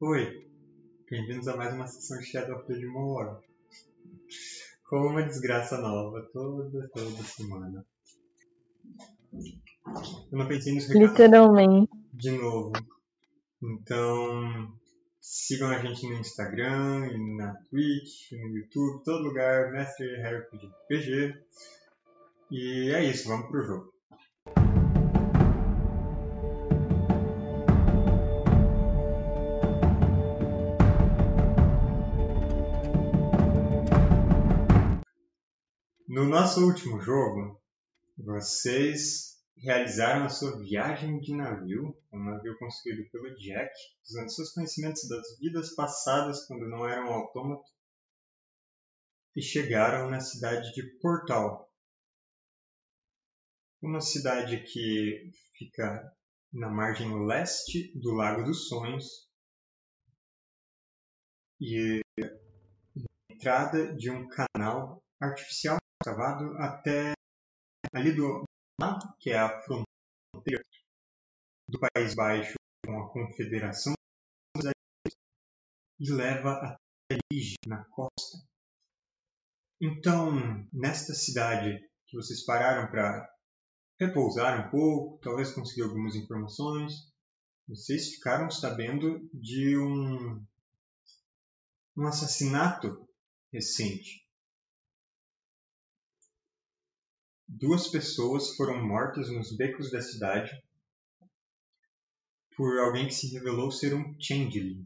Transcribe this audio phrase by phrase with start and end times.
[0.00, 0.50] Oi,
[1.08, 3.46] bem-vindos a mais uma sessão de Shadow of the Demon Lord.
[4.88, 7.86] Com uma desgraça nova toda, toda semana.
[10.32, 11.92] Eu não pensei nos recados Literalmente.
[12.12, 12.72] de novo.
[13.62, 14.76] Então,
[15.20, 21.44] sigam a gente no Instagram, na Twitch, no YouTube, todo lugar, Mestre RPG PG.
[22.50, 23.93] E é isso, vamos pro jogo.
[36.14, 37.60] No nosso último jogo,
[38.16, 43.74] vocês realizaram a sua viagem de navio, um navio construído pelo Jack,
[44.08, 47.68] usando seus conhecimentos das vidas passadas quando não eram autômatos,
[49.34, 51.68] e chegaram na cidade de Portal.
[53.82, 56.16] Uma cidade que fica
[56.52, 59.28] na margem leste do Lago dos Sonhos
[61.60, 62.28] e na
[63.28, 65.76] entrada de um canal artificial
[66.58, 67.12] até
[67.92, 68.44] ali do
[69.18, 70.62] que é a fronteira
[71.68, 73.94] do País Baixo com a Confederação
[76.00, 78.38] e leva até Lige, na costa.
[79.80, 80.32] Então,
[80.72, 83.30] nesta cidade que vocês pararam para
[83.98, 87.12] repousar um pouco, talvez conseguir algumas informações,
[87.66, 90.44] vocês ficaram sabendo de um,
[91.96, 93.08] um assassinato
[93.52, 94.23] recente.
[97.56, 100.60] Duas pessoas foram mortas nos becos da cidade
[102.56, 104.84] por alguém que se revelou ser um changeling.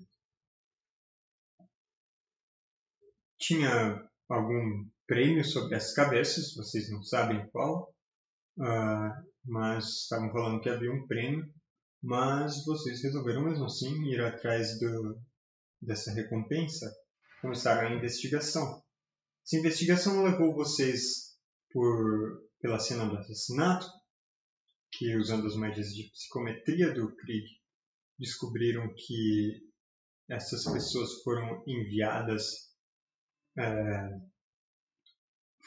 [3.38, 7.90] Tinha algum prêmio sobre as cabeças, vocês não sabem qual,
[8.60, 11.50] ah, mas estavam falando que havia um prêmio,
[12.02, 15.18] mas vocês resolveram mesmo assim ir atrás do,
[15.80, 16.94] dessa recompensa,
[17.40, 18.82] começaram a investigação.
[19.42, 21.34] Essa investigação levou vocês
[21.70, 23.86] por pela cena do assassinato,
[24.90, 27.46] que usando as magias de psicometria do Krieg
[28.18, 29.68] descobriram que
[30.28, 32.68] essas pessoas foram enviadas
[33.56, 34.20] é,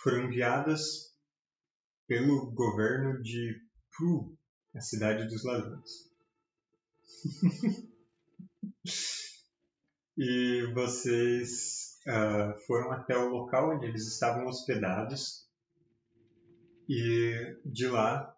[0.04, 1.16] foram enviadas
[2.08, 3.62] pelo governo de
[3.96, 4.38] Pru,
[4.76, 6.10] a cidade dos ladrões.
[10.18, 15.48] e vocês ah, foram até o local onde eles estavam hospedados
[16.94, 18.38] e de lá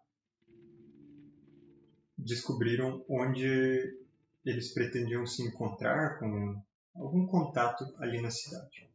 [2.16, 3.98] descobriram onde
[4.44, 6.62] eles pretendiam se encontrar com
[6.94, 8.88] algum contato ali na cidade.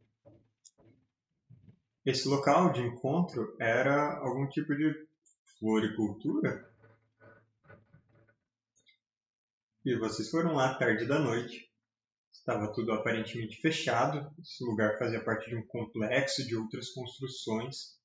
[2.06, 5.06] Esse local de encontro era algum tipo de
[5.58, 6.66] floricultura.
[9.84, 11.70] E vocês foram lá tarde da noite.
[12.32, 14.34] Estava tudo aparentemente fechado.
[14.40, 17.99] Esse lugar fazia parte de um complexo de outras construções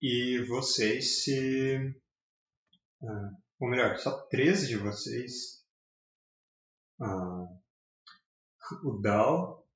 [0.00, 1.94] e vocês se.
[3.02, 3.30] Ah,
[3.60, 5.64] ou melhor, só 13 de vocês.
[7.00, 7.46] Ah,
[8.82, 9.66] o Dal,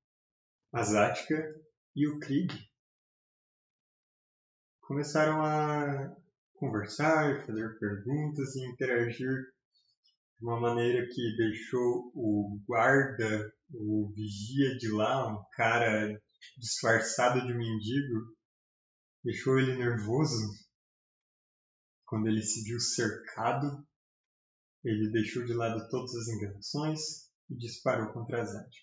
[0.72, 1.34] a Zatka
[1.94, 2.70] e o Krieg
[4.80, 6.16] começaram a
[6.54, 9.52] conversar, fazer perguntas e interagir
[10.38, 16.20] de uma maneira que deixou o guarda, o vigia de lá, um cara
[16.58, 18.36] disfarçado de mendigo,
[19.24, 20.36] deixou ele nervoso
[22.06, 23.86] quando ele se viu cercado.
[24.84, 27.00] Ele deixou de lado todas as enganações
[27.48, 28.78] e disparou contra Zatka.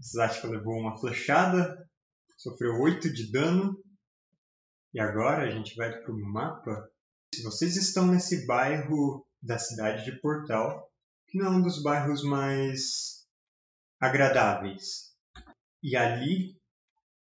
[0.00, 1.88] Zatka levou uma flechada,
[2.36, 3.82] sofreu 8 de dano.
[4.92, 6.88] E agora a gente vai para o mapa.
[7.34, 10.90] Se vocês estão nesse bairro da cidade de Portal,
[11.26, 13.26] que não é um dos bairros mais
[14.00, 15.14] agradáveis.
[15.82, 16.56] E ali,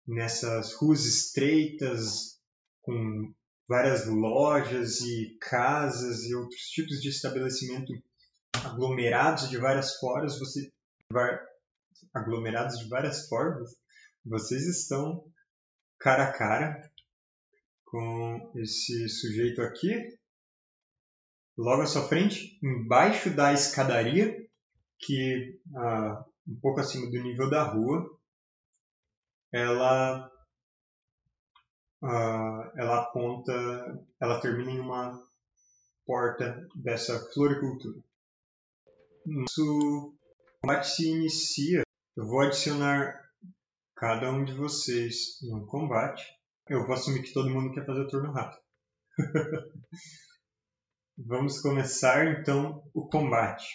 [0.06, 2.38] nessas ruas estreitas,
[2.88, 3.34] com
[3.69, 7.93] várias lojas e casas e outros tipos de estabelecimento
[8.65, 10.72] aglomerados de várias formas, você
[12.14, 13.76] aglomerados de várias formas,
[14.25, 15.23] vocês estão
[15.99, 16.90] cara a cara
[17.85, 20.17] com esse sujeito aqui.
[21.58, 24.35] Logo à sua frente, embaixo da escadaria,
[24.99, 28.19] que ah, um pouco acima do nível da rua,
[29.52, 30.31] ela
[32.03, 33.53] uh, ela aponta,
[34.21, 35.19] ela termina em uma
[36.06, 38.00] porta dessa floricultura.
[39.27, 40.17] Nosso
[40.61, 41.83] combate se inicia.
[42.17, 43.15] Eu vou adicionar
[43.95, 46.25] cada um de vocês no combate.
[46.69, 48.62] Eu vou assumir que todo mundo quer fazer o turno rápido.
[51.19, 53.67] Vamos começar então o combate.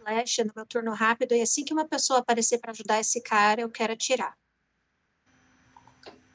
[0.00, 3.62] flecha no meu turno rápido e assim que uma pessoa aparecer para ajudar esse cara,
[3.62, 4.36] eu quero atirar.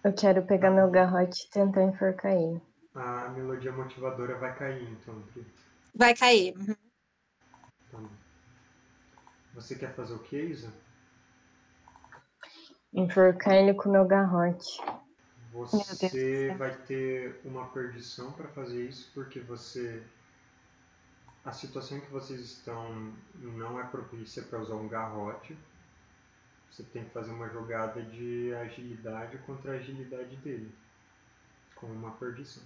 [0.04, 2.62] Eu quero pegar meu garrote e tentar enforcar ele.
[2.94, 5.22] A melodia motivadora vai cair, então.
[5.34, 5.46] Pri.
[5.96, 6.54] Vai cair.
[6.58, 6.76] Uhum.
[7.92, 8.10] Tá bom.
[9.54, 10.74] Você quer fazer o que, Isa?
[12.94, 14.78] Enforcar ele com meu garrote.
[15.54, 20.04] Você vai ter uma perdição para fazer isso, porque você.
[21.46, 25.58] A situação em que vocês estão não é propícia para usar um garrote.
[26.74, 30.74] Você tem que fazer uma jogada de agilidade contra a agilidade dele.
[31.76, 32.64] Com uma perdição.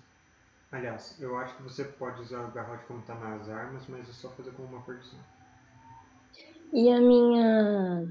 [0.71, 4.13] Aliás, eu acho que você pode usar o garrote como está nas armas, mas é
[4.13, 5.19] só fazer com uma perdição.
[6.71, 8.07] E a minha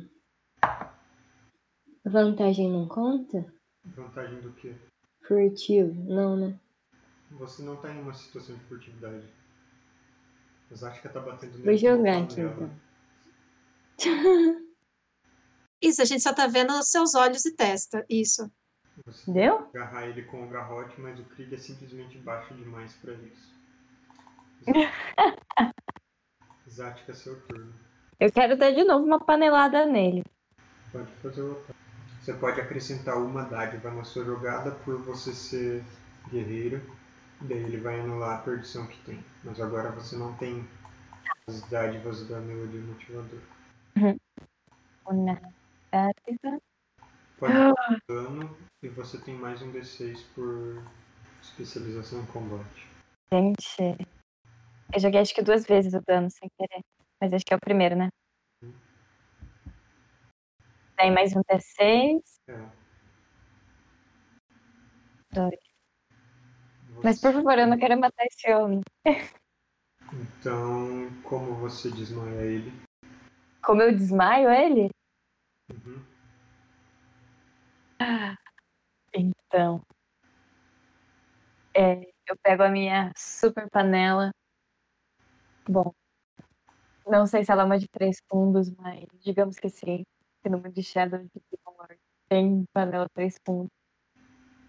[2.04, 3.50] vantagem não conta?
[3.82, 4.76] Vantagem do que?
[5.22, 5.94] Furtivo?
[6.12, 6.60] Não, né?
[7.30, 9.26] Você não está em uma situação de furtividade.
[10.70, 12.70] Mas acho que tá batendo Vou nele uma jogar aqui então.
[15.86, 18.04] Isso, a gente só tá vendo os seus olhos e testa.
[18.10, 18.50] Isso.
[19.04, 19.68] Você Deu?
[19.72, 23.54] agarrar ele com o garrote, mas o Krieg é simplesmente baixo demais pra isso.
[26.68, 27.72] Zática, seu turno.
[28.18, 30.24] Eu quero dar de novo uma panelada nele.
[30.90, 31.78] Pode fazer o ataque.
[32.20, 35.84] Você pode acrescentar uma dádiva na sua jogada por você ser
[36.28, 36.82] guerreiro.
[37.42, 39.24] Daí ele vai anular a perdição que tem.
[39.44, 40.66] Mas agora você não tem
[41.46, 43.42] as dádivas da melodia motivadora.
[45.08, 45.55] Uma
[47.38, 47.74] Pode dar
[48.08, 50.82] dano e você tem mais um D6 por
[51.42, 52.86] especialização em combate.
[53.32, 53.96] Gente.
[54.92, 56.82] Eu joguei acho que duas vezes o dano sem querer.
[57.20, 58.08] Mas acho que é o primeiro, né?
[60.98, 62.22] Daí mais um D6.
[62.48, 62.68] É.
[65.32, 65.60] Dois.
[67.02, 68.80] Mas por favor, eu não quero matar esse homem.
[70.12, 72.72] Então, como você desmaia ele?
[73.62, 74.90] Como eu desmaio ele?
[75.70, 76.04] Uhum.
[79.12, 79.82] Então.
[81.74, 84.30] é, eu pego a minha super panela.
[85.68, 85.92] Bom.
[87.06, 90.04] Não sei se ela é uma de três fundos, mas digamos que sim.
[90.42, 91.30] Que no mundo de Shadow de
[91.64, 91.98] Lord
[92.28, 93.70] tem panela três fundos.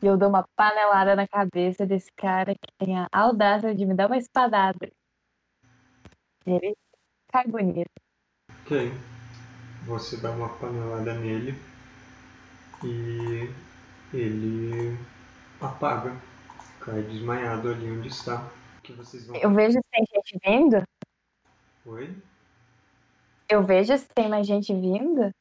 [0.02, 3.96] E eu dou uma panelada na cabeça desse cara que tem a audácia de me
[3.96, 4.92] dar uma espadada.
[6.46, 6.76] Ele
[7.32, 7.90] cai bonito.
[8.62, 9.17] Ok.
[9.88, 11.58] Você dá uma panelada nele
[12.84, 13.50] e
[14.14, 14.98] ele
[15.62, 16.14] apaga.
[16.82, 18.50] Cai desmaiado ali onde está.
[18.84, 20.84] Que vocês vão Eu vejo se tem gente vindo.
[21.86, 22.14] Oi?
[23.50, 25.32] Eu vejo se tem mais gente vindo.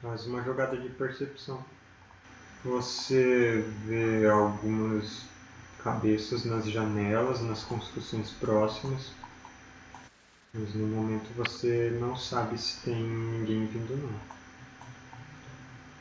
[0.00, 1.64] Faz uma jogada de percepção.
[2.64, 5.24] Você vê algumas
[5.82, 9.10] cabeças nas janelas, nas construções próximas.
[10.54, 14.12] Mas no momento você não sabe se tem ninguém vindo não.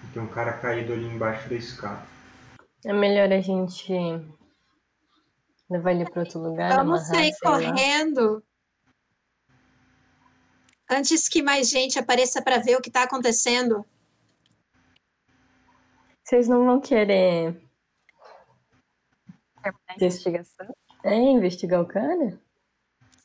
[0.04, 2.06] E Tem um cara caído ali embaixo da escada.
[2.86, 3.94] É melhor a gente
[5.70, 7.58] levar ele para outro lugar, Vamos amarrar, sair sei lá.
[7.72, 8.44] correndo.
[10.90, 13.86] Antes que mais gente apareça para ver o que tá acontecendo.
[16.26, 17.54] Vocês não vão querer
[19.62, 20.76] Terminar a investigação.
[21.06, 22.38] é, investigar o cara?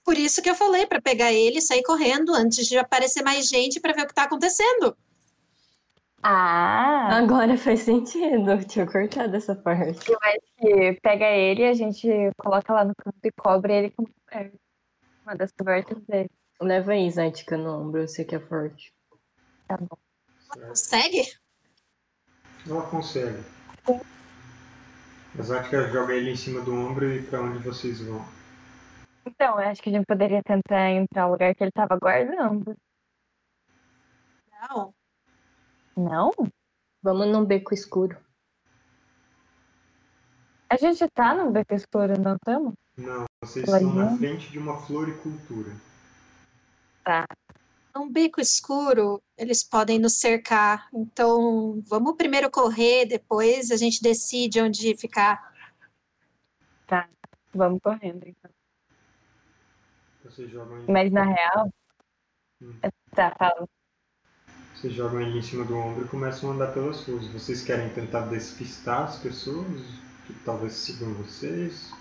[0.07, 3.49] Por isso que eu falei para pegar ele e sair correndo antes de aparecer mais
[3.49, 4.97] gente para ver o que tá acontecendo.
[6.23, 7.19] Ah!
[7.19, 8.53] Agora faz sentido.
[8.53, 10.09] Eu tinha cortado essa parte.
[10.09, 14.05] Eu acho que pega ele, a gente coloca lá no canto e cobre ele com
[14.31, 14.53] é,
[15.25, 16.31] uma das cobertas dele.
[16.61, 18.95] Leva aí, Zática, no ombro, eu sei que é forte.
[19.67, 19.99] Tá bom.
[20.53, 20.69] Certo?
[20.69, 21.33] Consegue?
[22.65, 23.45] Ela consegue.
[25.37, 28.25] A Zatka joga ele em cima do ombro e pra onde vocês vão?
[29.27, 32.77] Então, eu acho que a gente poderia tentar entrar no lugar que ele tava guardando.
[34.53, 34.95] Não.
[35.97, 36.31] Não?
[37.03, 38.17] Vamos num beco escuro.
[40.71, 42.75] A gente tá no beco escuro, não estamos?
[42.97, 45.73] Não, vocês estão na frente de uma floricultura.
[47.95, 50.89] Num beco escuro, eles podem nos cercar.
[50.93, 55.53] Então, vamos primeiro correr, depois a gente decide onde ficar.
[57.55, 58.46] Vamos correndo, então.
[60.27, 61.73] Vocês jogam ele, Mas na real.
[62.61, 62.75] Hum.
[63.15, 63.69] Tá, fala.
[64.75, 67.27] vocês jogam ele em cima do ombro e começam a andar pelas ruas.
[67.29, 69.83] Vocês querem tentar despistar as pessoas
[70.27, 71.93] que talvez sigam vocês?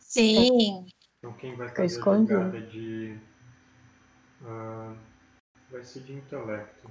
[0.00, 0.86] Sim.
[1.18, 3.18] Então quem vai fazer a jogada de.
[4.44, 4.94] ah,
[5.70, 6.90] vai ser de intelecto.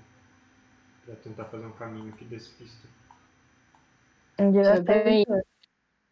[1.05, 2.87] Pra tentar fazer um caminho que despista.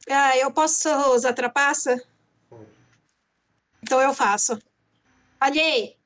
[0.10, 2.02] Ah, eu posso usar trapaça?
[3.84, 4.58] Então eu faço.
[5.46, 5.98] Olhei!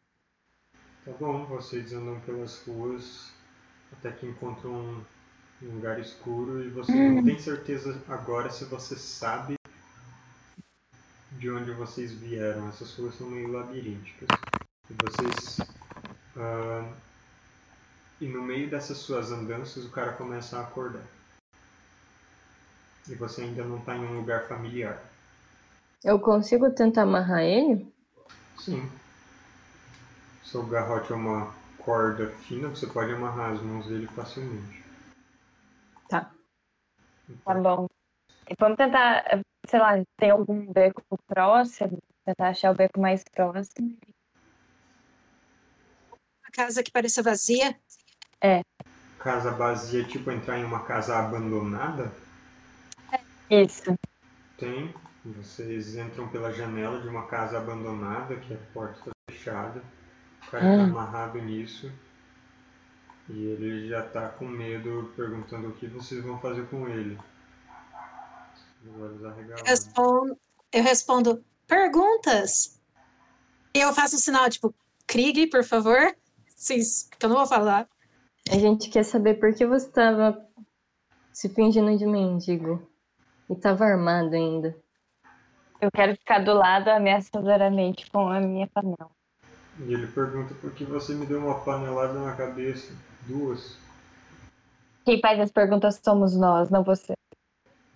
[1.05, 3.31] Tá bom, vocês andam pelas ruas
[3.93, 5.05] até que encontram um,
[5.62, 9.53] um lugar escuro e você não tem certeza agora se você sabe
[11.34, 12.67] de onde vocês vieram.
[12.67, 14.27] Essas ruas são meio labirínticas.
[14.89, 15.60] E vocês.
[16.36, 16.91] ah,
[18.19, 21.05] e no meio dessas suas andanças o cara começa a acordar.
[23.07, 25.00] E você ainda não está em um lugar familiar.
[26.04, 27.92] Eu consigo tentar amarrar ele?
[28.60, 28.89] Sim.
[30.44, 34.84] Seu garrote é uma corda fina, você pode amarrar as mãos dele facilmente.
[36.10, 36.32] Tá.
[37.44, 37.88] Tá bom.
[38.50, 39.25] E vamos tentar,
[39.66, 41.98] sei lá, tem algum beco próximo?
[42.25, 43.98] Tentar achar o beco mais próximo.
[46.44, 47.77] A casa que pareça vazia.
[49.20, 52.12] Casa vazia, tipo entrar em uma casa abandonada?
[53.50, 53.96] Isso.
[54.58, 54.94] Tem.
[55.36, 59.84] Vocês entram pela janela de uma casa abandonada, que a porta está fechada.
[60.48, 60.89] O cara está Hum.
[60.89, 61.91] amarrado nisso.
[63.29, 67.19] E ele já está com medo, perguntando o que vocês vão fazer com ele.
[69.25, 69.63] Arregalados.
[69.69, 70.38] Respondo,
[70.72, 72.79] eu respondo perguntas.
[73.74, 74.74] E eu faço um sinal, tipo,
[75.05, 76.15] Krieg, por favor.
[76.55, 76.79] Sim,
[77.19, 77.88] que eu não vou falar.
[78.50, 80.41] A gente quer saber por que você estava
[81.34, 82.81] se fingindo de mendigo.
[83.50, 84.75] E estava armado ainda.
[85.79, 89.12] Eu quero ficar do lado ameaçadoramente com a minha panela.
[89.79, 92.91] E ele pergunta por que você me deu uma panelada na cabeça.
[93.27, 93.77] Duas.
[95.05, 97.13] Quem faz as perguntas somos nós, não você.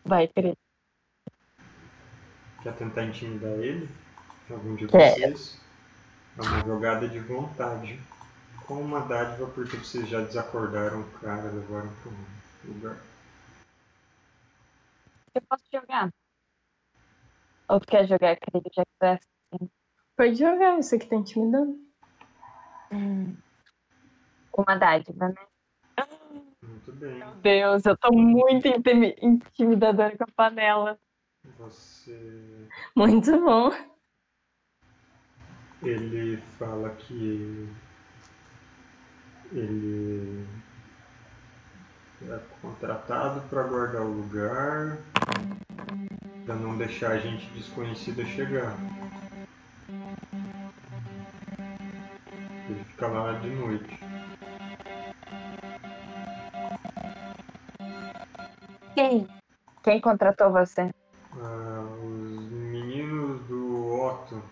[0.05, 0.57] Vai, querido.
[2.61, 3.89] Quer tentar intimidar ele?
[4.49, 5.15] Algum de Quero.
[5.15, 5.59] vocês?
[6.37, 7.99] É uma jogada de vontade.
[8.67, 12.97] Com uma dádiva, porque vocês já desacordaram o cara, levaram para um lugar.
[15.33, 16.09] Eu posso jogar?
[17.71, 19.69] Ou tu quer jogar, querido, já que tu é assim?
[20.17, 21.79] Pode jogar, isso aqui tá intimidando.
[24.53, 25.35] Uma dádiva, né?
[26.61, 27.19] Muito bem.
[27.19, 30.99] Meu Deus, eu tô muito intimi- intimidadora com a panela.
[31.59, 32.67] Você.
[32.93, 33.71] Muito bom.
[35.81, 37.69] Ele fala que.
[39.53, 40.45] Ele.
[42.23, 44.97] É contratado para guardar o lugar.
[46.51, 48.75] Para não deixar a gente desconhecida chegar.
[52.69, 53.99] Ele fica lá de noite.
[58.93, 59.25] Quem?
[59.81, 60.93] Quem contratou você?
[61.31, 64.43] Ah, os meninos do Otto.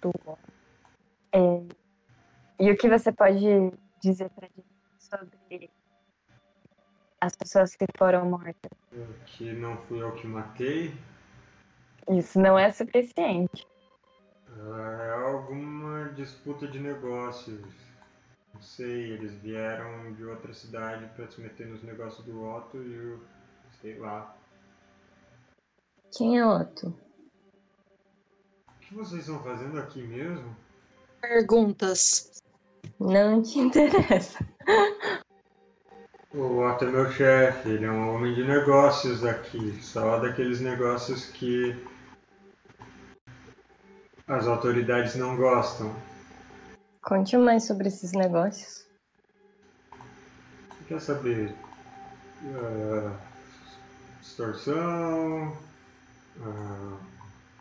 [0.00, 0.10] Tu.
[1.34, 1.62] É,
[2.58, 4.64] E o que você pode dizer pra gente
[4.98, 5.70] sobre
[7.20, 8.79] as pessoas que foram mortas?
[9.40, 10.94] Que não fui eu que matei.
[12.10, 13.66] Isso não é suficiente.
[14.54, 17.64] É alguma disputa de negócios.
[18.52, 22.92] Não sei, eles vieram de outra cidade para se meter nos negócios do Otto e
[22.92, 23.20] eu.
[23.80, 24.36] sei lá.
[26.14, 26.88] Quem é Otto?
[28.68, 30.54] O que vocês estão fazendo aqui mesmo?
[31.22, 32.42] Perguntas.
[32.98, 34.46] Não te interessa.
[36.32, 39.72] O Otto é meu chefe, ele é um homem de negócios aqui.
[39.82, 41.74] Só daqueles negócios que
[44.28, 45.92] as autoridades não gostam.
[47.02, 48.86] Conte mais sobre esses negócios.
[50.86, 51.52] Quer saber?
[52.54, 53.16] ah,
[54.20, 55.56] extorsão,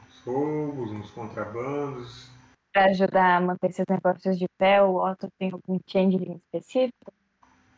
[0.10, 2.30] os roubos, uns contrabandos.
[2.72, 7.12] Pra ajudar a manter esses negócios de pé, o Otto tem algum changeling específico?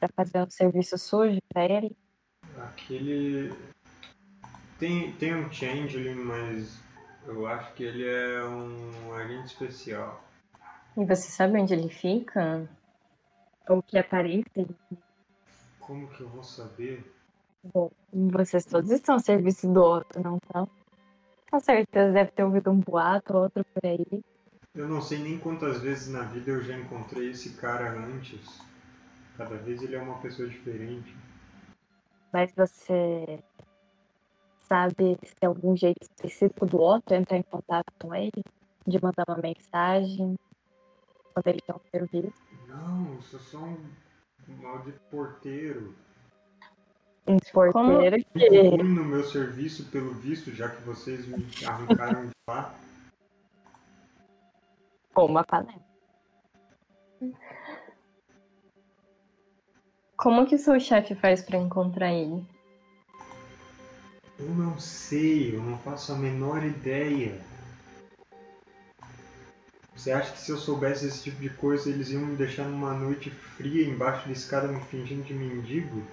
[0.02, 1.96] Pra fazer um serviço sujo pra ele?
[2.58, 3.54] Aquele.
[4.80, 6.80] Tem, tem um changeling, mas
[7.28, 10.24] eu acho que ele é um agente especial.
[10.98, 12.68] E você sabe onde ele fica?
[13.70, 14.68] Ou que aparência?
[15.80, 17.06] Como que eu vou saber?
[17.72, 20.68] Bom, vocês todos estão ao serviço do Otto, não estão?
[21.52, 24.24] Com certeza deve ter ouvido um boato ou outro por aí.
[24.74, 28.71] Eu não sei nem quantas vezes na vida eu já encontrei esse cara antes.
[29.42, 31.16] Cada vez ele é uma pessoa diferente.
[32.32, 33.40] Mas você
[34.60, 38.44] sabe se tem algum jeito específico do Otto entrar em contato com ele?
[38.86, 40.38] De mandar uma mensagem
[41.34, 42.42] quando ele tem um serviço?
[42.68, 43.78] Não, eu sou só um
[44.62, 45.96] maldito porteiro.
[47.28, 48.84] Um porteiro Fico que.
[48.84, 52.76] no meu serviço, pelo visto, já que vocês me arrancaram de lá.
[55.16, 55.91] Com uma panela.
[60.22, 62.46] Como que o seu chefe faz pra encontrar ele?
[64.38, 67.42] Eu não sei, eu não faço a menor ideia.
[69.96, 72.94] Você acha que se eu soubesse esse tipo de coisa, eles iam me deixar numa
[72.94, 76.04] noite fria embaixo da escada me fingindo de mendigo?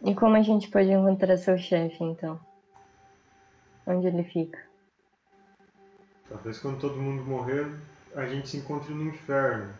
[0.00, 2.38] E como a gente pode encontrar seu chefe, então?
[3.84, 4.60] Onde ele fica?
[6.28, 7.66] Talvez quando todo mundo morrer,
[8.14, 9.74] a gente se encontre no inferno.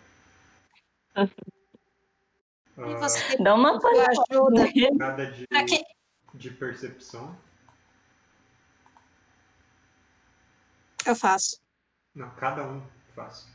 [2.87, 4.65] E Ah, você Dá uma ajuda.
[4.97, 5.85] nada de, Pra quê?
[6.35, 7.37] de percepção.
[11.07, 11.59] Eu faço.
[12.15, 12.83] Não, cada um
[13.15, 13.47] faz.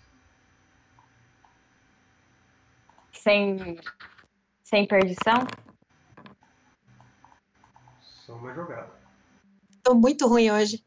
[3.12, 3.79] Sem,
[4.63, 5.46] sem perdição?
[8.01, 8.91] Só uma jogada.
[9.84, 10.84] Tô muito ruim hoje.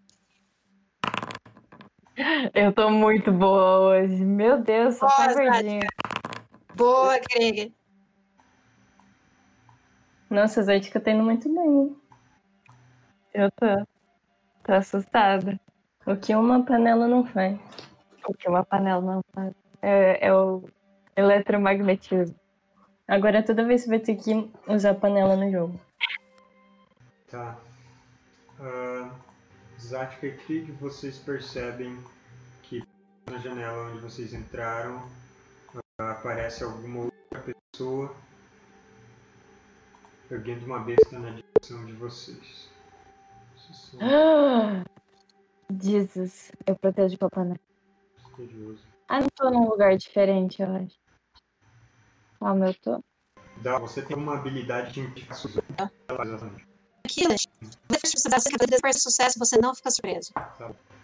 [2.54, 4.24] Eu tô muito boa hoje.
[4.24, 5.86] Meu Deus, só Boa, tá verdinha.
[6.74, 7.72] Boa, Greg.
[10.30, 10.64] Nossa, a
[11.00, 11.66] tá indo muito bem.
[11.66, 11.96] hein?
[13.32, 13.66] Eu tô.
[14.64, 15.58] Tô assustada.
[16.06, 17.58] O que uma panela não faz.
[18.26, 19.54] O que uma panela não faz.
[19.80, 20.68] É, é o
[21.16, 22.36] eletromagnetismo.
[23.06, 25.80] Agora toda vez você vai ter que usar panela no jogo.
[27.30, 27.56] Tá.
[28.60, 29.10] Uh,
[29.80, 31.96] Zatka e Krieg, vocês percebem
[32.62, 32.82] que
[33.30, 35.08] na janela onde vocês entraram
[35.98, 38.14] ah, aparece alguma outra pessoa
[40.30, 42.68] erguendo uma besta na direção de vocês.
[44.00, 44.82] É
[45.82, 47.60] Jesus, eu protejo o Papai Noel.
[48.38, 48.82] misterioso.
[49.08, 50.96] Ah, não tô num lugar diferente, eu acho.
[52.38, 53.02] Calma, eu tô.
[53.58, 56.68] Dá, você tem uma habilidade de identificar suas exatamente.
[57.04, 57.22] Aqui.
[58.06, 60.32] Se você sucesso, você não fica surpreso.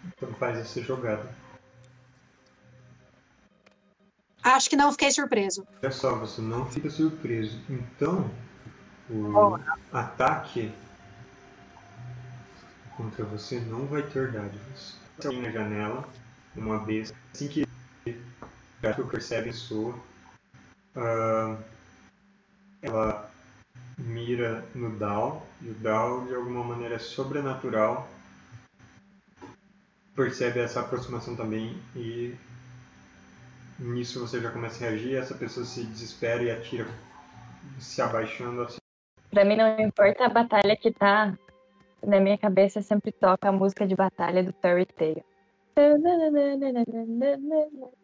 [0.05, 1.35] Então faz essa jogada.
[4.43, 5.65] Acho que não fiquei surpreso.
[5.81, 7.59] Olha só, você não fica surpreso.
[7.67, 8.29] Então,
[9.09, 9.59] o
[9.91, 10.71] ataque
[12.97, 14.95] contra você não vai ter dádivas.
[15.19, 16.07] Tem na janela,
[16.55, 17.15] uma besta.
[17.33, 17.67] Assim que
[18.99, 19.95] o percebe a pessoa,
[20.95, 21.57] ah,
[22.81, 23.31] ela
[23.97, 28.09] mira no Dal, e o Dal, de alguma maneira sobrenatural,
[30.15, 32.35] percebe essa aproximação também e
[33.77, 36.87] nisso você já começa a reagir, essa pessoa se desespera e atira
[37.79, 38.77] se abaixando assim.
[39.35, 41.37] Pra mim não importa a batalha que tá.
[42.01, 45.25] Na minha cabeça sempre toca a música de batalha do Fairy Tail.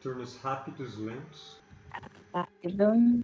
[0.01, 1.61] Turnos rápidos, lentos.
[2.33, 3.23] Rápido.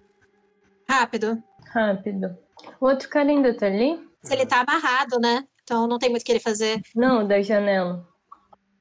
[0.88, 1.44] Rápido.
[1.74, 2.38] Rápido.
[2.80, 4.10] O outro cara ainda tá ali?
[4.24, 5.46] Se ele tá amarrado, né?
[5.62, 6.80] Então não tem muito o que ele fazer.
[6.96, 8.08] Não, da janela.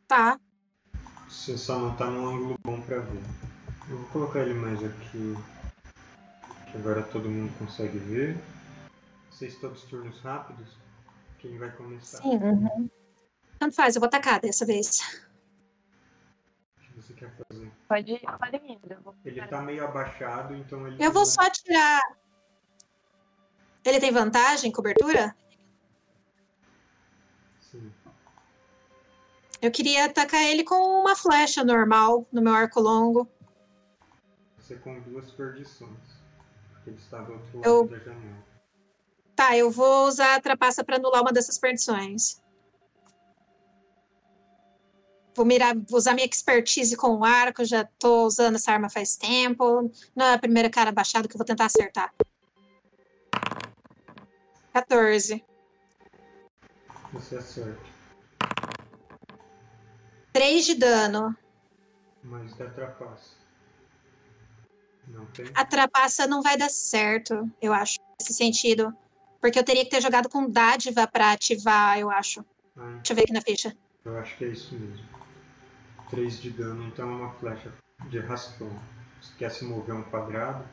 [0.07, 0.39] Tá.
[1.29, 3.21] Você só não tá num ângulo bom pra ver.
[3.91, 5.37] Eu vou colocar ele mais aqui.
[6.71, 8.39] Que agora todo mundo consegue ver.
[9.37, 10.79] Vocês todos turnos rápidos?
[11.39, 12.23] Quem vai começar?
[12.23, 12.39] Sim.
[12.39, 12.89] Uhum.
[13.59, 14.99] Tanto faz, eu vou atacar dessa vez.
[16.79, 17.71] O que você quer fazer?
[17.87, 18.81] Pode, pode ir.
[18.89, 21.05] eu vou- Ele tá meio abaixado, então ele.
[21.05, 22.01] Eu vou só tirar.
[23.85, 25.37] Ele tem vantagem, cobertura?
[27.61, 27.93] Sim.
[29.61, 33.29] Eu queria atacar ele com uma flecha normal no meu arco longo.
[34.59, 36.17] Você com duas perdições.
[36.73, 38.46] Porque ele está do outro lado Eu- da janela.
[39.37, 42.41] Tá, eu vou usar a trapaça pra anular uma dessas perdições.
[45.35, 49.15] Vou mirar, vou usar minha expertise com o arco, já tô usando essa arma faz
[49.15, 49.93] tempo.
[50.15, 52.15] Não é a primeira cara baixada que eu vou tentar acertar.
[54.73, 55.45] 14.
[57.13, 57.81] Você acerta.
[60.33, 61.37] 3 de dano.
[62.23, 63.37] Mas dá trapaça.
[65.07, 65.47] Não tem?
[65.55, 68.97] A trapaça não vai dar certo, eu acho, nesse sentido.
[69.47, 72.45] Porque eu teria que ter jogado com dádiva pra ativar, eu acho.
[72.77, 73.77] Ah, Deixa eu ver aqui na ficha.
[74.05, 75.07] eu acho que é isso mesmo.
[76.11, 77.73] 3 de dano, então é uma flecha
[78.11, 78.69] de raspão.
[79.23, 80.69] Você quer se mover um quadrado?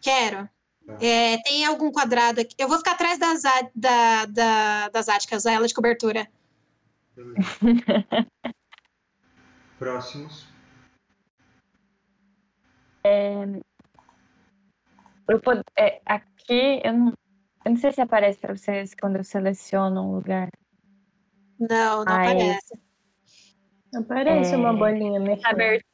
[0.00, 0.48] Quero.
[0.86, 0.96] Tá.
[1.00, 2.54] É, tem algum quadrado aqui.
[2.56, 3.42] Eu vou ficar atrás das,
[3.74, 6.28] da, da, das áticas, usar ela de cobertura.
[9.80, 10.46] Próximos.
[15.28, 16.00] Eu pod- é,
[16.48, 17.08] aqui, eu não,
[17.64, 20.48] eu não sei se aparece pra vocês quando eu seleciono um lugar.
[21.60, 22.80] Não, não aparece.
[23.94, 24.56] Aparece É.
[24.56, 25.46] uma bolinha Essa, mexendo.
[25.52, 25.84] aber-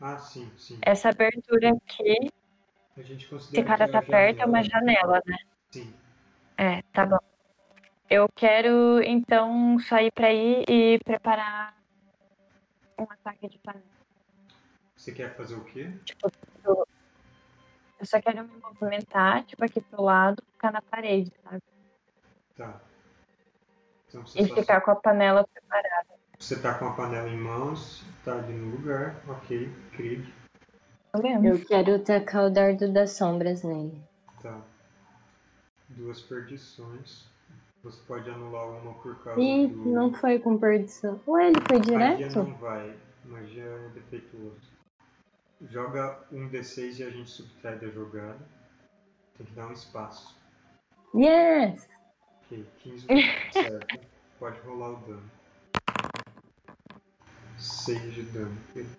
[0.00, 0.78] Ah, sim, sim.
[0.82, 2.30] essa abertura aqui,
[2.96, 5.36] A gente esse considera cara que tá a perto, é uma janela- janela, né?
[5.70, 5.94] Sim.
[6.56, 7.18] É, tá bom.
[8.10, 11.76] Eu quero, então, sair pra ir e preparar
[12.98, 13.84] um ataque de panela.
[14.96, 15.90] Você quer fazer o quê?
[16.04, 16.30] Tipo,
[18.00, 21.62] eu, só quero me movimentar, tipo, aqui pro lado, ficar na parede, sabe?
[22.56, 22.80] Tá.
[24.08, 26.08] Então você E só ficar com a panela preparada.
[26.38, 30.32] Você tá com a panela em mãos, tá ali no lugar, ok, Krieg,
[31.42, 34.00] Eu quero tacar o dardo das sombras nele.
[34.42, 34.60] tá.
[35.88, 37.26] Duas perdições.
[37.82, 39.84] Você pode anular uma por causa Ih, do.
[39.84, 41.20] não foi com perdição.
[41.26, 42.38] Ué, ele foi Magia direto?
[42.38, 44.77] não vai, magia é defeituoso.
[45.60, 48.38] Joga um D6 e a gente subtrai da jogada.
[49.36, 50.36] Tem que dar um espaço.
[51.14, 51.88] Yes!
[52.44, 53.06] Ok, 15
[53.52, 54.00] certo.
[54.38, 55.30] Pode rolar o dano.
[57.58, 58.56] 6 de dano.
[58.72, 58.98] beleza.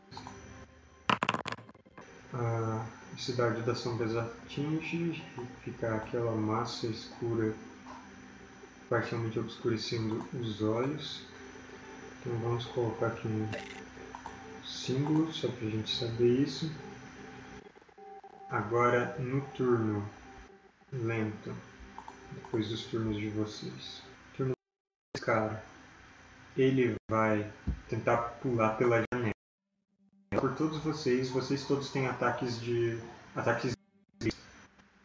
[3.19, 5.22] Esse dardo das sombras atinge,
[5.62, 7.54] fica aquela massa escura
[8.89, 11.26] parcialmente obscurecendo os olhos.
[12.19, 13.48] Então vamos colocar aqui um
[14.69, 16.71] símbolo só pra gente saber isso.
[18.49, 20.08] Agora no turno
[20.91, 21.53] lento
[22.32, 24.01] depois dos turnos de vocês.
[24.36, 24.53] Turno
[25.13, 25.63] desse cara.
[26.55, 27.51] Ele vai
[27.88, 29.34] tentar pular pela janela.
[30.39, 32.99] Por todos vocês, vocês todos têm ataques de.
[33.36, 33.73] ataques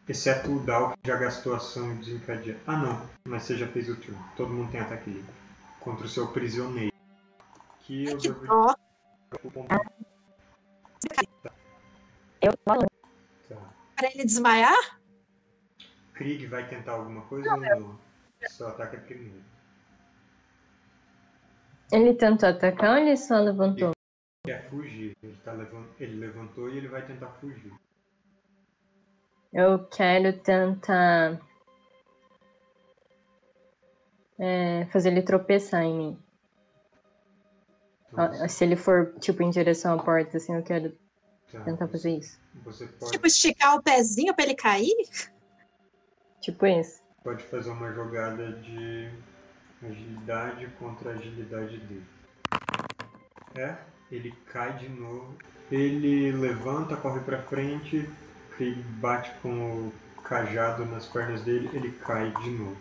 [0.07, 2.59] exceto o Dal que já gastou ação e desencadeia.
[2.67, 4.23] Ah não, mas você já fez o turno.
[4.35, 5.33] Todo mundo tem ataque livre.
[5.79, 6.93] Contra o seu prisioneiro.
[7.81, 8.84] Que eu Que ponto.
[12.41, 13.73] Eu Tá.
[13.95, 14.99] Pra ele desmaiar?
[16.13, 17.99] Krieg vai tentar alguma coisa ou não?
[18.49, 19.43] Só ataca primeiro.
[21.91, 23.91] Ele tentou atacar ou ele só levantou?
[24.45, 25.15] quer fugir.
[25.23, 27.73] Ele, tá levan- ele levantou e ele vai tentar fugir.
[29.51, 31.39] Eu quero tentar.
[34.37, 36.23] é, fazer ele tropeçar em mim.
[38.17, 40.91] Ah, Se ele for, tipo, em direção à porta, assim, eu quero
[41.51, 42.37] tá, tentar fazer isso.
[42.63, 44.95] Você pode, Tipo, esticar o pezinho pra ele cair?
[46.41, 47.01] Tipo isso.
[47.23, 49.09] pode fazer uma jogada de
[49.83, 52.05] agilidade contra a agilidade dele.
[53.55, 53.75] É,
[54.11, 55.35] ele cai de novo.
[55.71, 58.07] Ele levanta, corre pra frente,
[58.55, 59.49] Krieg bate com
[59.87, 62.77] o cajado nas pernas dele, ele cai de novo.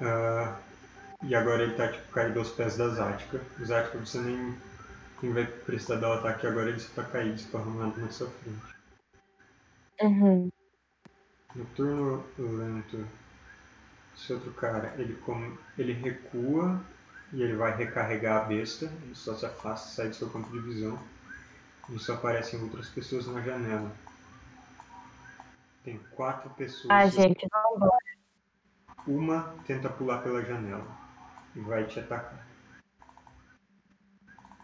[0.00, 0.58] Ah,
[1.22, 3.40] e agora ele tá tipo caído aos pés da Zática.
[3.62, 4.56] Zática, você nem,
[5.22, 8.76] nem vai precisar dar o ataque agora, ele só tá caído, esparramado na sua frente.
[10.02, 10.50] Uhum.
[11.54, 13.06] No turno lento,
[14.16, 16.80] esse outro cara, ele, come, ele recua
[17.32, 20.60] e ele vai recarregar a besta, ele só se afasta, sai do seu campo de
[20.60, 20.98] visão.
[21.88, 23.90] E só aparecem outras pessoas na janela.
[25.84, 26.90] Tem quatro pessoas.
[26.90, 27.90] Ah, gente, não.
[29.06, 31.05] Uma tenta pular pela janela
[31.56, 32.46] e vai te atacar.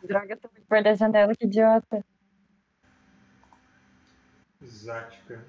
[0.04, 2.04] Droga, tô muito perto da janela, que idiota.
[4.60, 5.44] Zática.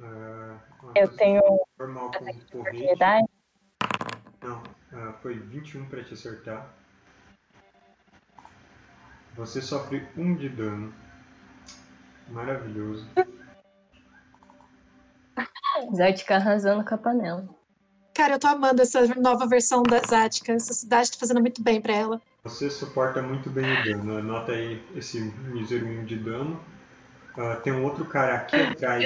[0.00, 0.58] Ah,
[0.94, 1.42] Eu tenho
[1.78, 3.26] Normal com oportunidade.
[4.40, 6.72] Não, ah, foi 21 pra te acertar.
[9.34, 10.94] Você sofre um de dano.
[12.28, 13.08] Maravilhoso.
[15.94, 17.57] Zartka arrasando com a panela.
[18.18, 20.52] Cara, eu tô amando essa nova versão da Zática.
[20.52, 22.20] Essa cidade tá fazendo muito bem pra ela.
[22.42, 24.18] Você suporta muito bem o dano.
[24.18, 26.60] Anota aí esse 1 de dano.
[27.36, 29.04] Ah, tem um outro cara aqui atrás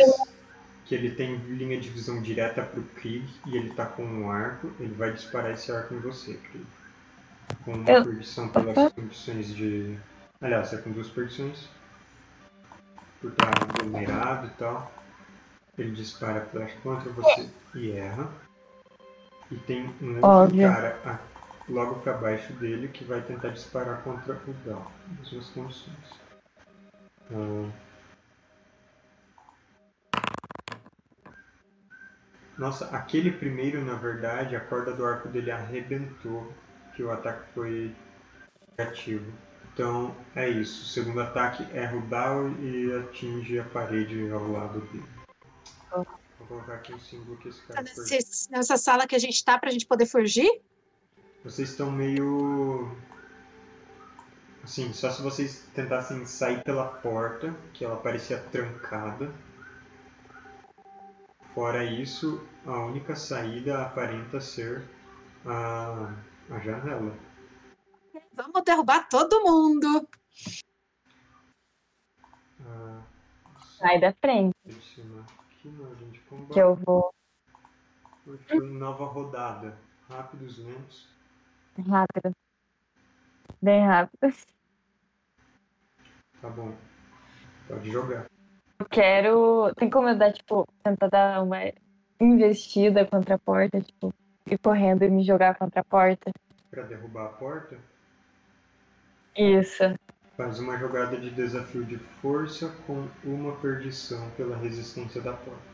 [0.86, 4.72] que ele tem linha de visão direta pro Krieg e ele tá com um arco.
[4.80, 6.66] Ele vai disparar esse arco em você, Krieg.
[7.66, 9.94] Com uma Eu- perdição pelas condições de.
[10.40, 11.68] Aliás, é com duas perdições.
[13.20, 14.90] Por estar vulnerado e tal.
[15.76, 18.30] Ele dispara flash contra você e erra.
[19.52, 20.66] E tem um outro Óbvio.
[20.68, 21.18] cara a-
[21.68, 24.90] logo pra baixo dele que vai tentar disparar contra o Dal.
[25.18, 26.22] Mesmas condições.
[27.30, 27.70] Ah.
[32.56, 36.50] Nossa, aquele primeiro, na verdade, a corda do arco dele arrebentou,
[36.94, 37.94] que o ataque foi
[38.78, 39.30] negativo.
[39.74, 40.82] Então é isso.
[40.82, 45.08] O segundo ataque erra o Dal e atinge a parede ao lado dele.
[46.52, 48.04] Vou colocar aqui o símbolo que esse Tá cara foi.
[48.04, 50.60] nesse- nessa sala que a gente tá pra gente poder fugir?
[51.42, 52.94] Vocês estão meio.
[54.62, 59.32] Assim, só se vocês tentassem sair pela porta, que ela parecia trancada.
[61.54, 64.82] Fora isso, a única saída aparenta ser
[65.46, 66.14] a,
[66.50, 67.16] a janela.
[68.34, 70.06] Vamos derrubar todo mundo.
[72.64, 73.02] Ah,
[73.78, 74.54] Sai da frente,
[76.28, 76.52] combate.
[76.52, 77.12] que eu vou
[78.60, 79.76] nova rodada.
[80.08, 81.08] Rápidos, lentos.
[81.88, 82.32] rápido.
[83.60, 84.34] Bem rápido.
[86.40, 86.74] Tá bom.
[87.68, 88.26] Pode jogar.
[88.78, 89.74] Eu quero.
[89.76, 91.58] Tem como eu dar, tipo, tentar dar uma
[92.20, 94.12] investida contra a porta, tipo,
[94.50, 96.32] ir correndo e me jogar contra a porta?
[96.70, 97.78] Pra derrubar a porta.
[99.36, 99.84] Isso.
[100.36, 105.72] Faz uma jogada de desafio de força com uma perdição pela resistência da porta.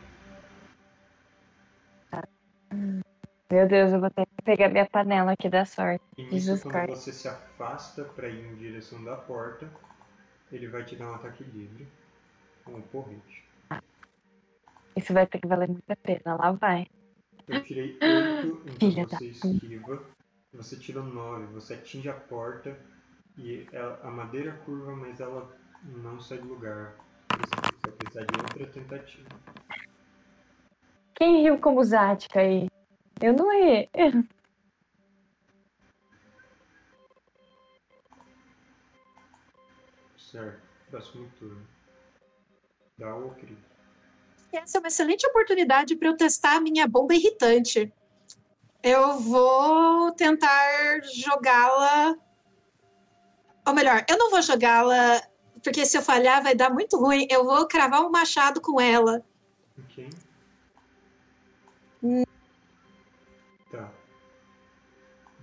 [3.51, 6.05] Meu Deus, eu vou ter que pegar minha panela aqui da sorte.
[6.18, 9.71] E Jesus quando você se afasta pra ir em direção da porta,
[10.51, 11.87] ele vai te dar um ataque livre
[12.64, 13.44] com o porrete.
[14.97, 16.35] Isso vai ter que valer muito a pena.
[16.35, 16.87] Lá vai.
[17.47, 20.03] Eu tirei 8, então Filha da você esquiva.
[20.53, 22.77] Você tirou 9, você atinge a porta
[23.38, 26.94] e ela- a madeira curva, mas ela não sai do lugar.
[27.83, 29.29] Vai precisar de outra tentativa.
[31.14, 32.68] Quem riu como Zática aí?
[33.20, 33.88] Eu não ri.
[40.16, 41.66] Certo, próximo turno.
[42.98, 43.68] Dá o crítico.
[44.53, 47.92] Essa é uma excelente oportunidade para eu testar a minha bomba irritante.
[48.83, 52.16] Eu vou tentar jogá-la.
[53.68, 55.22] Ou melhor, eu não vou jogá-la,
[55.62, 57.26] porque se eu falhar vai dar muito ruim.
[57.31, 59.22] Eu vou cravar um machado com ela.
[59.78, 60.09] Ok.
[62.02, 62.24] Hum.
[63.70, 63.92] Tá.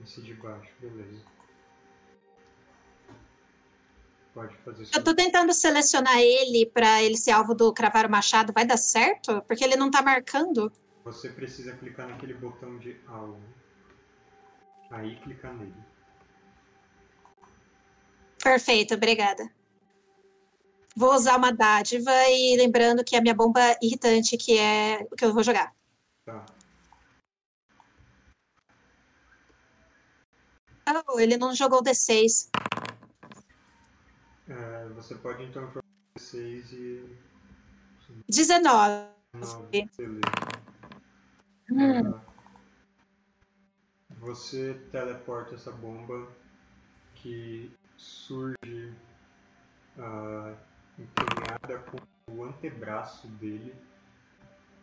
[0.04, 1.24] Esse de baixo, beleza.
[4.34, 8.12] Pode fazer Eu seu tô tentando selecionar ele para ele ser alvo do cravar o
[8.12, 8.52] machado.
[8.52, 9.40] Vai dar certo?
[9.44, 10.72] Porque ele não tá marcando.
[11.04, 13.40] Você precisa clicar naquele botão de alvo.
[14.90, 15.95] Aí clicar nele.
[18.46, 19.52] Perfeito, obrigada.
[20.96, 25.16] Vou usar uma dádiva e lembrando que é a minha bomba irritante, que é o
[25.16, 25.74] que eu vou jogar.
[26.24, 26.46] Tá.
[31.08, 32.52] Oh, ele não jogou D6.
[34.48, 35.82] É, você pode então jogar
[36.16, 37.18] 6 e
[38.30, 39.08] 19.
[39.34, 39.90] 9.
[39.98, 40.22] Beleza.
[41.72, 42.14] Hum.
[42.14, 42.22] É,
[44.20, 46.32] você teleporta essa bomba
[47.16, 47.76] que
[48.06, 48.94] surge
[49.98, 50.54] ah,
[51.00, 51.98] empenhada com
[52.32, 53.76] o antebraço dele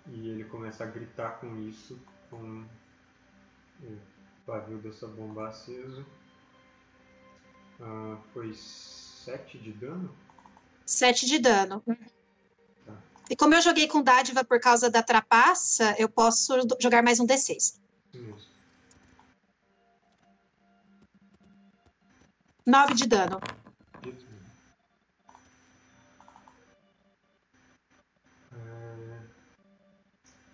[0.09, 2.65] e ele começa a gritar com isso, com
[3.83, 3.99] o
[4.45, 6.05] pavio dessa bomba aceso.
[7.81, 10.15] Ah, foi 7 de dano?
[10.85, 11.83] 7 de dano.
[12.85, 12.99] Tá.
[13.31, 17.27] E como eu joguei com dádiva por causa da trapaça, eu posso jogar mais um
[17.27, 17.82] D6.
[22.67, 23.41] 9 de dano.
[28.53, 29.21] É,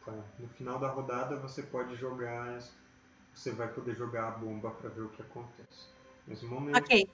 [0.04, 0.12] tá.
[0.38, 2.60] No final da rodada você pode jogar.
[3.34, 5.86] Você vai poder jogar a bomba para ver o que acontece.
[6.26, 7.08] Mas no momento Ok.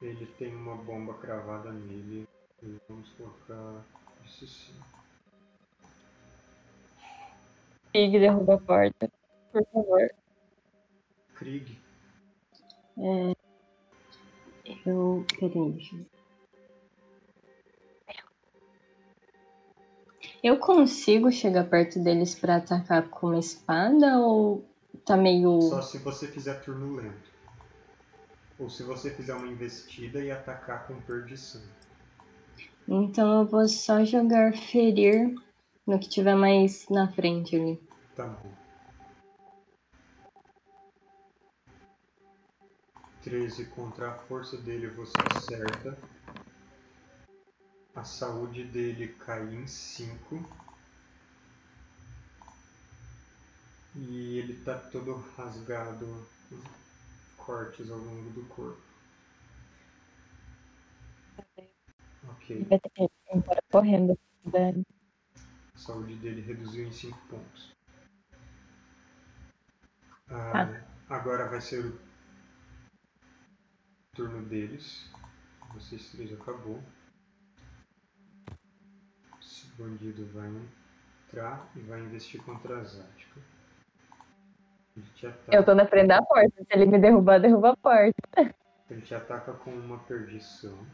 [0.00, 2.28] ele tem uma bomba cravada nele.
[2.62, 3.82] E vamos colocar
[4.24, 4.74] isso sim.
[7.92, 9.10] Pig derruba a porta.
[9.50, 10.10] Por favor.
[11.34, 11.80] Krieg,
[12.98, 13.34] É,
[14.86, 15.24] eu.
[15.38, 15.96] Peraí, deixa
[20.42, 24.64] eu consigo chegar perto deles pra atacar com uma espada ou
[25.04, 25.60] tá meio.
[25.60, 27.30] só se você fizer turno lento.
[28.58, 31.62] Ou se você fizer uma investida e atacar com perdição.
[32.86, 35.34] Então eu vou só jogar ferir
[35.86, 37.80] no que tiver mais na frente ali.
[38.14, 38.50] Tá bom.
[43.22, 45.96] 13 contra a força dele você acerta.
[47.94, 50.48] A saúde dele cai em 5.
[53.96, 56.26] E ele tá todo rasgado
[57.36, 58.80] cortes ao longo do corpo.
[62.28, 62.56] Ok.
[62.56, 64.18] Ele vai ter que ir embora correndo.
[64.44, 64.86] Dani.
[65.74, 67.74] A saúde dele reduziu em 5 pontos.
[70.30, 72.09] Ah, Agora vai ser o
[74.14, 75.10] turno deles.
[75.74, 76.82] Vocês três acabou.
[79.40, 80.50] Esse bandido vai
[81.26, 83.40] entrar e vai investir contra a Zática.
[85.50, 86.64] Eu tô na frente da porta.
[86.64, 88.54] Se ele me derrubar, derruba a porta.
[88.90, 90.86] ele te ataca com uma perdição.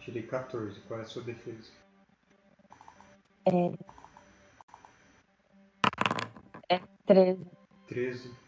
[0.00, 0.80] Tirei 14.
[0.80, 1.70] Qual é a sua defesa?
[6.68, 7.46] É 13.
[7.86, 8.45] 13.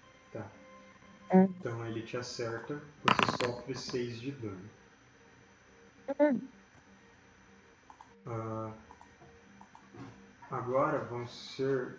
[1.33, 1.45] Hum.
[1.59, 4.71] Então ele te acerta, você sofre 6 de dano.
[6.21, 6.41] Hum.
[8.27, 8.73] Ah,
[10.51, 11.97] agora vão ser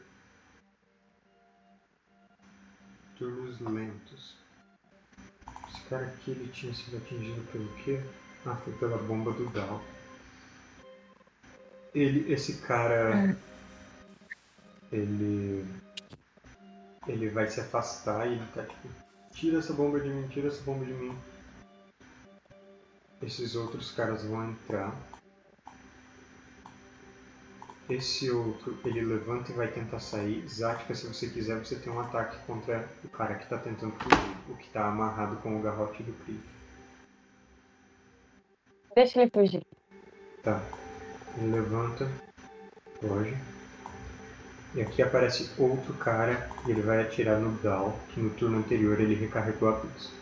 [3.18, 4.36] turnos lentos.
[5.70, 8.02] Esse cara aqui ele tinha sido atingido pelo quê?
[8.46, 9.82] Ah, foi pela bomba do Dal.
[11.94, 13.36] Ele, esse cara,
[14.92, 15.65] ele,
[17.08, 18.88] ele vai se afastar e ele tá tipo,
[19.34, 21.18] tira essa bomba de mim, tira essa bomba de mim.
[23.22, 24.96] Esses outros caras vão entrar.
[27.89, 30.48] Esse outro, ele levanta e vai tentar sair.
[30.48, 34.38] Zatka, se você quiser, você tem um ataque contra o cara que tá tentando fugir.
[34.48, 36.39] O que tá amarrado com o garrote do Krieg.
[38.96, 39.65] Deixa ele fugir.
[40.44, 40.62] Tá.
[41.38, 42.08] Ele levanta.
[43.02, 43.59] Pode.
[44.75, 48.99] E aqui aparece outro cara e ele vai atirar no Dal, que no turno anterior
[49.01, 50.13] ele recarregou a pista.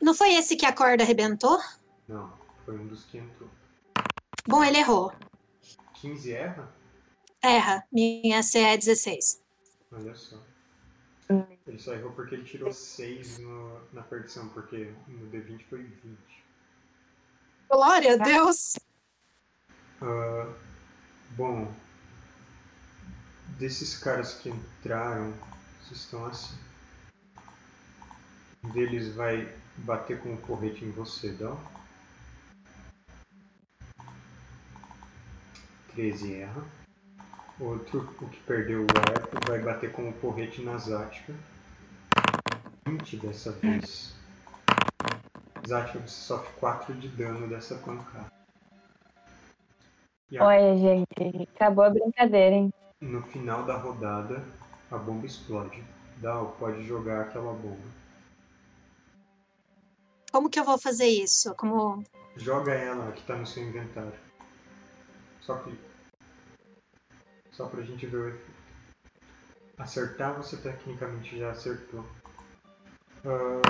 [0.00, 1.58] Não foi esse que a corda arrebentou?
[2.08, 2.32] Não,
[2.64, 3.50] foi um dos que entrou.
[4.46, 5.12] Bom, ele errou.
[5.94, 6.72] 15 erra?
[7.42, 7.84] Erra.
[7.92, 9.42] Minha CE é 16.
[9.92, 10.36] Olha só.
[11.28, 11.44] Hum.
[11.66, 16.16] Ele só errou porque ele tirou 6 no, na perdição, porque no D20 foi 20.
[17.68, 18.78] Glória a Deus!
[20.00, 20.52] Ah,
[21.30, 21.72] bom,
[23.58, 25.32] desses caras que entraram,
[25.82, 26.56] vocês estão assim.
[28.64, 31.56] Um deles vai bater com o porrete em você, dá?
[35.94, 36.64] 13 erra.
[37.58, 41.32] Outro, o que perdeu o arco, vai bater com o porrete na Zática.
[42.86, 44.14] 20 dessa vez.
[45.66, 48.30] Zática, você sofre 4 de dano dessa pancada.
[50.38, 52.72] Olha, gente, acabou a brincadeira, hein?
[53.00, 54.42] No final da rodada,
[54.90, 55.84] a bomba explode.
[56.16, 57.84] Dal pode jogar aquela bomba.
[60.32, 61.54] Como que eu vou fazer isso?
[61.56, 62.02] Como.
[62.36, 64.18] Joga ela que tá no seu inventário.
[65.42, 65.84] Só clica.
[67.52, 68.56] Só pra gente ver o efeito.
[69.76, 72.02] Acertar você tecnicamente já acertou.
[73.26, 73.60] Ah,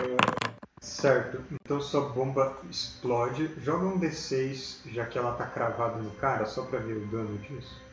[0.81, 3.53] certo, então sua bomba explode.
[3.61, 7.37] Joga um D6, já que ela tá cravada no cara, só pra ver o dano
[7.39, 7.86] disso.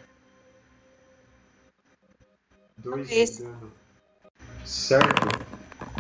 [2.77, 3.71] 2 de dano.
[4.65, 5.27] Certo.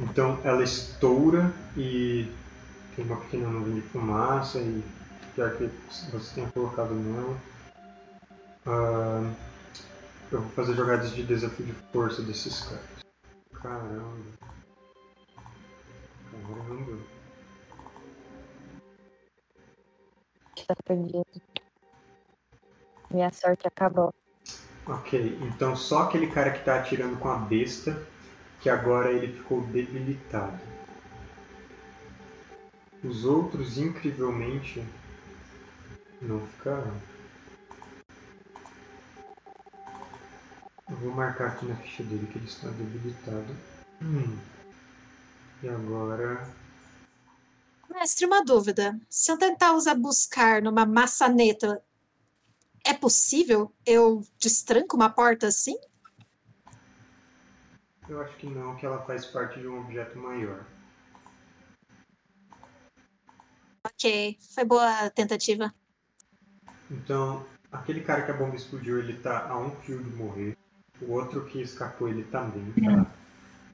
[0.01, 2.31] Então ela estoura e
[2.95, 4.83] tem uma pequena nuvem de fumaça e
[5.35, 5.69] quer que
[6.11, 7.37] você tenha colocado nela.
[8.65, 9.33] Ah,
[10.31, 12.85] eu vou fazer jogadas de desafio de força desses caras.
[13.53, 14.23] Caramba.
[16.31, 16.97] Caramba.
[20.65, 21.25] Tá perdido.
[23.11, 24.13] Minha sorte acabou.
[24.85, 28.05] Ok, então só aquele cara que tá atirando com a besta,
[28.59, 30.59] que agora ele ficou debilitado.
[33.01, 34.83] Os outros, incrivelmente,
[36.21, 36.93] não ficaram.
[40.89, 43.55] Eu vou marcar aqui na ficha dele que ele está debilitado.
[44.01, 44.37] Hum.
[45.61, 46.47] E agora.
[47.89, 48.99] Mestre, uma dúvida.
[49.09, 51.81] Se eu tentar usar buscar numa maçaneta,
[52.83, 53.73] é possível?
[53.85, 55.75] Eu destranco uma porta assim?
[58.07, 60.65] Eu acho que não, que ela faz parte de um objeto maior.
[63.85, 65.73] Ok, foi boa a tentativa.
[66.89, 70.57] Então, aquele cara que a bomba explodiu, ele tá a um fio de morrer.
[71.01, 73.05] O outro que escapou, ele também tá.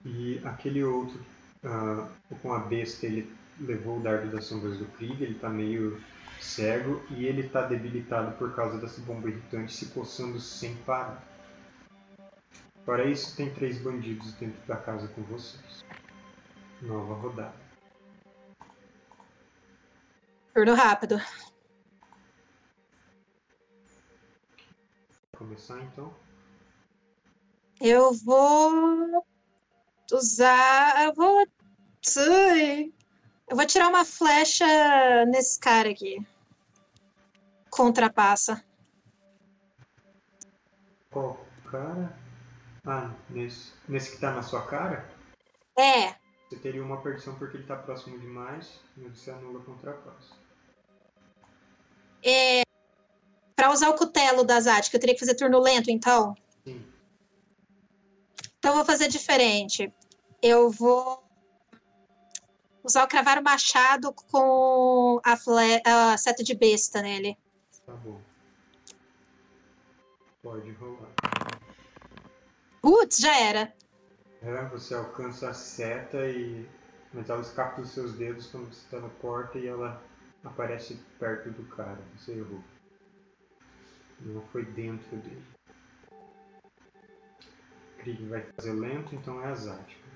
[0.06, 1.19] E aquele outro
[1.63, 2.08] ah,
[2.41, 6.02] com a besta, ele levou o dardo das sombras do Krieg, ele tá meio
[6.39, 11.23] cego e ele tá debilitado por causa dessa bomba irritante se coçando sem parar.
[12.86, 15.86] Para isso, tem três bandidos dentro da casa com vocês.
[16.82, 17.54] Nova rodada.
[20.54, 21.21] Turno rápido.
[25.38, 26.13] Começar então?
[27.80, 29.25] Eu vou
[30.12, 31.06] usar.
[31.06, 31.47] Eu vou.
[32.17, 32.93] Ui.
[33.49, 34.65] Eu vou tirar uma flecha
[35.25, 36.17] nesse cara aqui.
[37.69, 38.63] Contrapassa.
[41.12, 42.17] Qual cara?
[42.85, 45.09] Ah, nesse, nesse que tá na sua cara?
[45.77, 46.15] É,
[46.49, 50.38] Você teria uma perdição porque ele tá próximo demais, mas você anula contrapasso.
[52.23, 52.62] é.
[53.55, 56.34] Pra usar o cutelo da Zática, eu teria que fazer turno lento, então?
[56.63, 56.82] Sim.
[58.57, 59.93] Então eu vou fazer diferente.
[60.41, 61.21] Eu vou
[62.89, 65.81] usar o cravar o machado com a, fle...
[65.85, 67.37] a seta de besta nele.
[67.85, 68.19] Tá bom.
[70.41, 71.11] Pode rolar.
[72.81, 73.73] Putz, já era.
[74.41, 76.67] É, você alcança a seta e.
[77.13, 80.01] Mas ela escapa dos seus dedos quando você tá na porta e ela
[80.43, 81.99] aparece perto do cara.
[82.17, 82.63] Você errou.
[84.21, 85.43] Não foi dentro dele.
[87.99, 90.09] Krieg vai fazer lento, então é a Zática.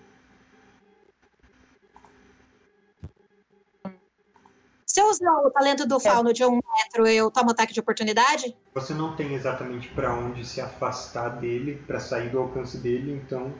[4.93, 8.55] Se eu usar o talento do fauno de um metro, eu tomo ataque de oportunidade?
[8.75, 13.51] Você não tem exatamente para onde se afastar dele, para sair do alcance dele, então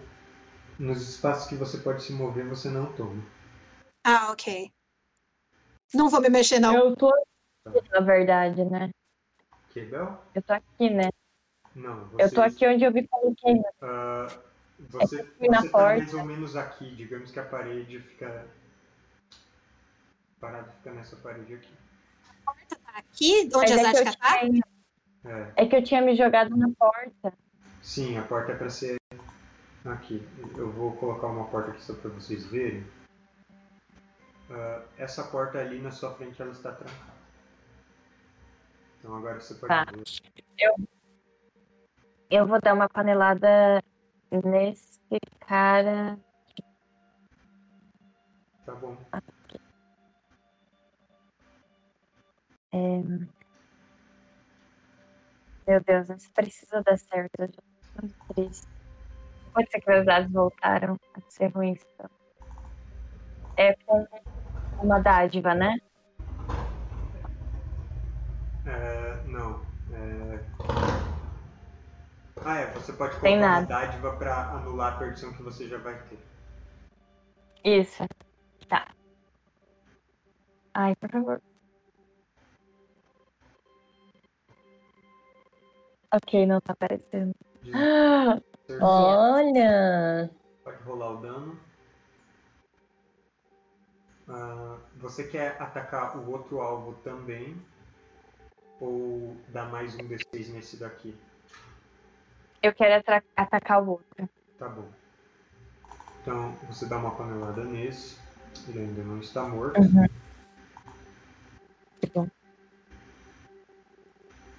[0.78, 3.20] nos espaços que você pode se mover, você não toma.
[4.04, 4.72] Ah, ok.
[5.92, 6.76] Não vou me mexer, não.
[6.76, 8.92] Eu tô aqui, na verdade, né?
[9.72, 10.16] Que, Bel?
[10.36, 11.10] Eu tô aqui, né?
[11.74, 13.56] Não, Eu tô vocês- aqui onde eu vi coloquei.
[13.56, 13.70] né?
[13.82, 14.28] Ah,
[14.78, 15.98] você eu fui na você tá porta.
[15.98, 18.46] mais ou menos aqui, digamos que a parede fica.
[20.44, 21.74] Parada fica nessa parede aqui.
[22.96, 24.40] Aqui, Mas onde a é, que eu Zática tá?
[24.40, 24.64] tinha,
[25.24, 25.54] É.
[25.56, 27.34] é que eu tinha me jogado na porta.
[27.82, 28.98] Sim, a porta é pra ser
[29.86, 30.22] aqui.
[30.58, 32.86] Eu vou colocar uma porta aqui só pra vocês verem.
[34.52, 37.14] Ah, essa porta ali na sua frente ela está trancada.
[39.00, 39.86] Então agora você pode Tá.
[39.94, 40.74] ver.
[42.30, 43.82] Eu vou dar uma panelada
[44.44, 45.00] nesse
[45.40, 46.20] cara.
[48.66, 48.98] Tá bom.
[52.74, 53.04] É,
[55.68, 57.32] Meu Deus, isso precisa dar certo.
[57.38, 58.68] Eu já tô muito triste.
[59.54, 61.86] Pode ser que meus dados voltaram a ser ruins.
[61.94, 62.10] então.
[63.56, 64.08] É com
[64.82, 65.78] uma dádiva, né?
[68.66, 69.62] É, não.
[69.94, 70.40] É...
[72.44, 72.66] Ah, é.
[72.74, 76.20] Você pode colocar uma dádiva pra anular a perdição que você já vai ter.
[77.64, 78.04] Isso.
[78.68, 78.88] Tá.
[80.74, 81.42] Ai, por favor.
[86.14, 87.34] Ok, não tá aparecendo.
[87.74, 88.40] Ah.
[88.80, 90.30] Olha!
[90.64, 91.60] Pode rolar o dano.
[94.30, 97.60] Ah, você quer atacar o outro alvo também?
[98.80, 101.18] Ou dar mais um D6 nesse daqui?
[102.62, 103.04] Eu quero
[103.36, 104.30] atacar o outro.
[104.60, 104.88] Tá bom.
[106.22, 108.18] Então você dá uma panelada nesse.
[108.68, 109.82] Ele ainda não está morto.
[109.82, 110.23] Que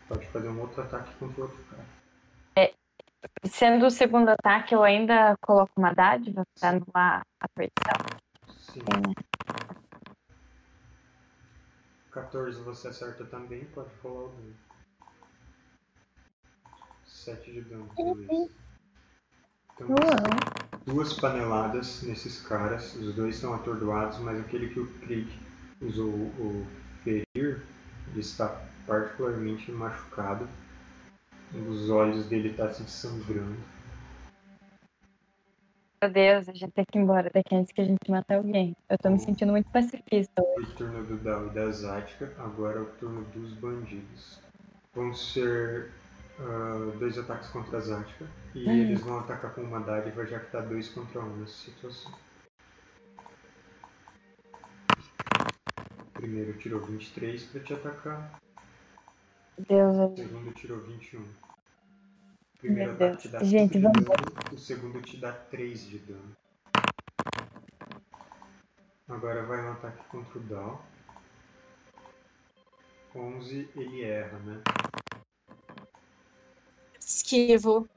[0.08, 1.84] Pode fazer um outro ataque contra o outro cara.
[3.44, 8.18] Sendo o segundo ataque, eu ainda coloco uma dádiva pra anular a perdição.
[8.58, 8.80] Sim.
[8.80, 9.14] Sim, né?
[12.10, 14.54] 14 você acerta também, pode rolar o dano.
[17.06, 18.50] 7 de dano, beleza.
[19.74, 20.84] Então, Uau!
[20.86, 25.28] duas paneladas nesses caras, os dois estão atordoados, mas aquele que o Krieg
[25.80, 26.66] usou o
[27.02, 30.48] ferir, ele está particularmente machucado.
[31.68, 33.56] Os olhos dele estão se sangrando.
[36.02, 38.76] Meu Deus, a gente tem que ir embora daqui antes que a gente mate alguém.
[38.90, 40.42] Eu tô me sentindo muito pacifista.
[40.54, 44.38] Foi o turno do Dal e da Zática, agora é o turno dos bandidos.
[44.94, 45.90] Vão ser
[46.38, 48.72] ah, dois ataques contra a Zática e Hum.
[48.72, 52.12] eles vão atacar com uma dádiva já que tá dois contra um nessa situação.
[56.12, 58.40] Primeiro tirou 23 para te atacar,
[59.58, 61.20] Deus, o segundo tirou 21.
[61.22, 61.26] O
[62.58, 63.50] primeiro Meu ataque te dá Deus.
[63.50, 66.36] 5 Gente, de vamos- dano, o segundo te dá 3 de dano.
[69.08, 70.84] Agora vai um ataque contra o Dal.
[73.14, 74.62] 11 ele erra, né?
[76.98, 77.88] Esquivo.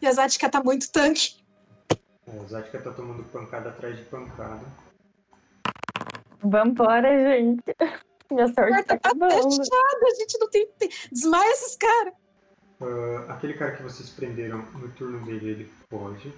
[0.00, 1.36] E a Zática tá muito tanque.
[2.26, 4.64] É, a Zatka tá tomando pancada atrás de pancada.
[6.42, 7.62] Vambora, gente.
[8.30, 9.50] Minha A sorte porta tá tá acabando.
[9.50, 10.66] fechada, a gente não tem.
[10.78, 10.90] tem...
[11.10, 12.14] Desmaia esses caras.
[12.80, 16.32] Ah, aquele cara que vocês prenderam no turno dele, ele foge.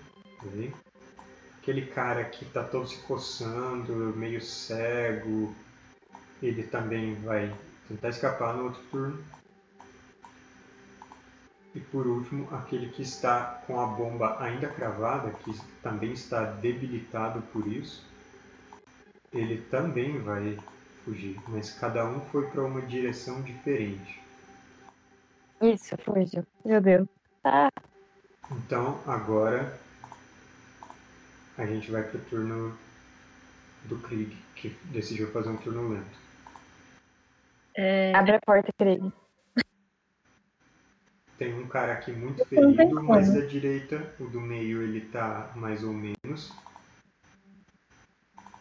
[1.61, 5.55] Aquele cara que tá todo se coçando, meio cego,
[6.43, 7.55] ele também vai
[7.89, 9.25] tentar escapar no outro turno.
[11.75, 17.43] E por último, aquele que está com a bomba ainda cravada, que também está debilitado
[17.53, 18.05] por isso,
[19.33, 20.59] ele também vai
[21.05, 24.21] fugir, mas cada um foi para uma direção diferente.
[25.61, 26.47] Isso, fugiu.
[26.65, 27.07] Meu Deus.
[27.43, 27.71] Tá.
[28.51, 29.79] Então agora
[31.57, 32.77] a gente vai pro turno
[33.85, 36.19] do Krieg, que decidiu fazer um turno lento.
[37.75, 39.13] É, Abre a porta, Craig.
[41.39, 45.83] Tem um cara aqui muito ferido, mas da direita, o do meio ele tá mais
[45.83, 46.53] ou menos.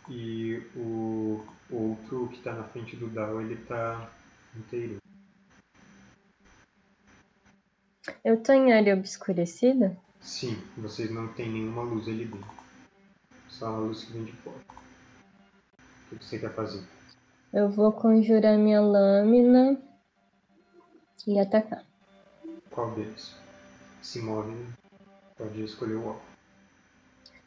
[0.10, 4.10] E o outro que tá na frente do Dal, ele tá
[4.58, 4.98] inteiro.
[8.24, 9.98] eu tô em área obscurecida?
[10.20, 12.50] Sim, vocês não tem nenhuma luz ali dentro.
[13.48, 14.58] Só a luz que vem de fora.
[16.12, 16.84] O que você quer fazer?
[17.54, 19.80] Eu vou conjurar minha lâmina
[21.26, 21.84] e atacar.
[22.70, 23.36] Qual deles?
[24.02, 24.56] Se move,
[25.38, 26.22] pode escolher o alvo.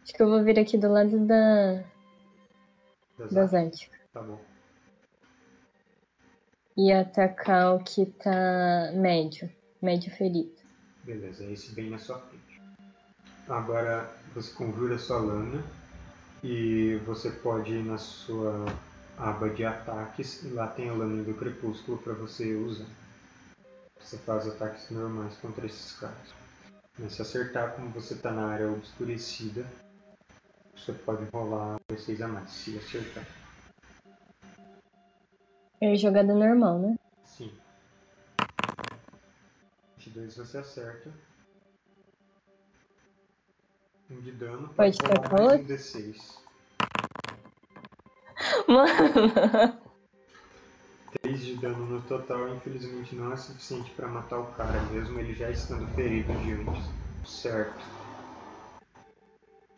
[0.03, 1.85] Acho que eu vou vir aqui do lado da,
[3.19, 3.91] Das da artes.
[4.13, 4.39] Tá bom.
[6.77, 9.51] e atacar o que tá médio.
[9.81, 10.53] Médio ferido.
[11.05, 12.61] Beleza, esse bem na sua frente.
[13.49, 15.63] Agora você conjura sua lâmina
[16.43, 18.67] e você pode ir na sua
[19.19, 22.87] aba de ataques e lá tem a lâmina do crepúsculo para você usar.
[24.01, 26.35] Você faz ataques normais contra esses caras.
[26.99, 29.67] Mas se acertar, como você está na área obscurecida,
[30.85, 33.25] você pode rolar D6 a mais, se acertar.
[35.81, 36.99] É jogada normal, né?
[37.25, 37.53] Sim.
[39.99, 41.13] 22 você acerta.
[44.11, 44.69] Um de dano.
[44.75, 44.99] Pode
[45.31, 46.43] rolar mais um D6.
[48.67, 49.79] Mano.
[51.23, 55.33] 3 de dano no total, infelizmente não é suficiente para matar o cara, mesmo ele
[55.35, 56.91] já estando ferido de antes.
[57.25, 58.02] Certo.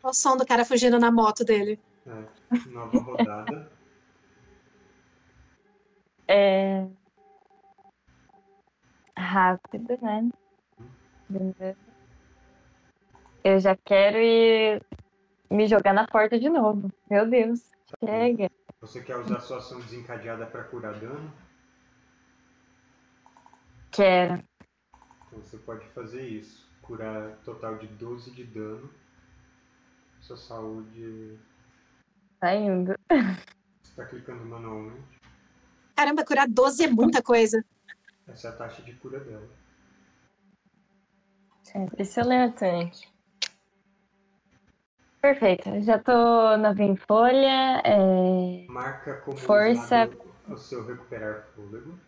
[0.05, 1.79] Olha o som do cara fugindo na moto dele.
[2.05, 2.69] É.
[2.69, 3.71] Nova rodada.
[6.27, 6.87] É...
[9.17, 10.29] Rápido, né?
[13.43, 14.85] Eu já quero ir
[15.49, 16.91] me jogar na porta de novo.
[17.09, 17.71] Meu Deus.
[17.99, 18.51] Chega.
[18.81, 21.33] Você quer usar sua ação desencadeada para curar dano?
[23.91, 24.43] Quero.
[25.25, 26.71] Então você pode fazer isso.
[26.83, 28.87] Curar total de 12 de dano.
[30.25, 31.37] Sua saúde.
[32.39, 32.95] Tá indo.
[33.07, 35.21] Você está clicando manualmente.
[35.95, 37.63] Caramba, curar 12 é muita coisa.
[38.27, 39.47] Essa é a taxa de cura dela.
[41.75, 42.91] É aleatório.
[45.21, 45.81] Perfeito.
[45.81, 47.81] Já tô nova em folha.
[47.83, 48.65] É...
[48.67, 50.09] Marca como Força.
[50.47, 51.99] o seu recuperar fôlego.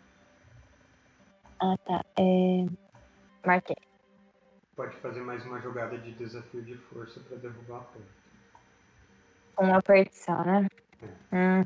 [1.60, 2.04] Ah, tá.
[2.18, 2.66] É...
[3.46, 3.87] Marquei.
[4.78, 8.08] Pode fazer mais uma jogada de desafio de força para derrubar a porta.
[9.60, 10.68] Um aperto só, né?
[11.34, 11.66] Hum.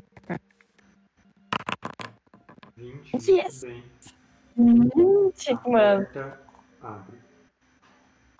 [2.74, 3.62] 20, Yes.
[3.64, 3.84] muito bem.
[4.56, 6.04] Hum, A Chico, mano.
[6.06, 6.40] porta
[6.80, 7.18] abre.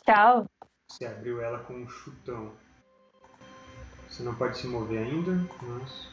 [0.07, 0.47] Tchau.
[0.89, 2.55] Você abriu ela com um chutão.
[4.09, 6.09] Você não pode se mover ainda, mas.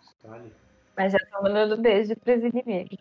[0.00, 0.52] Está ali.
[0.96, 2.98] Mas já tô mandando beijo pros inimigos.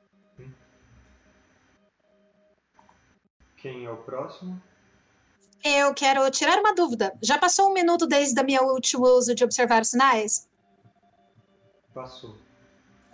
[3.62, 4.60] Quem é o próximo?
[5.64, 7.16] Eu quero tirar uma dúvida.
[7.22, 10.50] Já passou um minuto desde a minha último uso de observar os sinais?
[11.94, 12.36] Passou.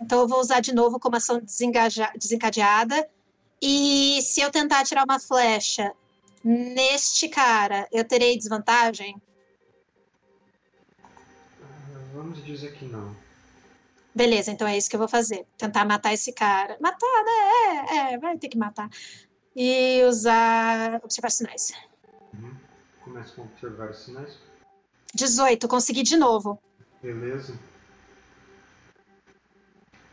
[0.00, 3.08] Então eu vou usar de novo como ação desencadeada.
[3.60, 5.92] E se eu tentar tirar uma flecha
[6.42, 9.20] neste cara, eu terei desvantagem?
[12.14, 13.14] Vamos dizer que não.
[14.14, 15.46] Beleza, então é isso que eu vou fazer.
[15.58, 16.78] Tentar matar esse cara.
[16.80, 17.86] Matar, né?
[17.90, 18.88] É, é, vai ter que matar.
[19.60, 21.72] E usar observar sinais.
[22.32, 22.54] Uhum.
[23.02, 24.38] Começa com observar os sinais.
[25.12, 26.62] 18, consegui de novo.
[27.02, 27.58] Beleza.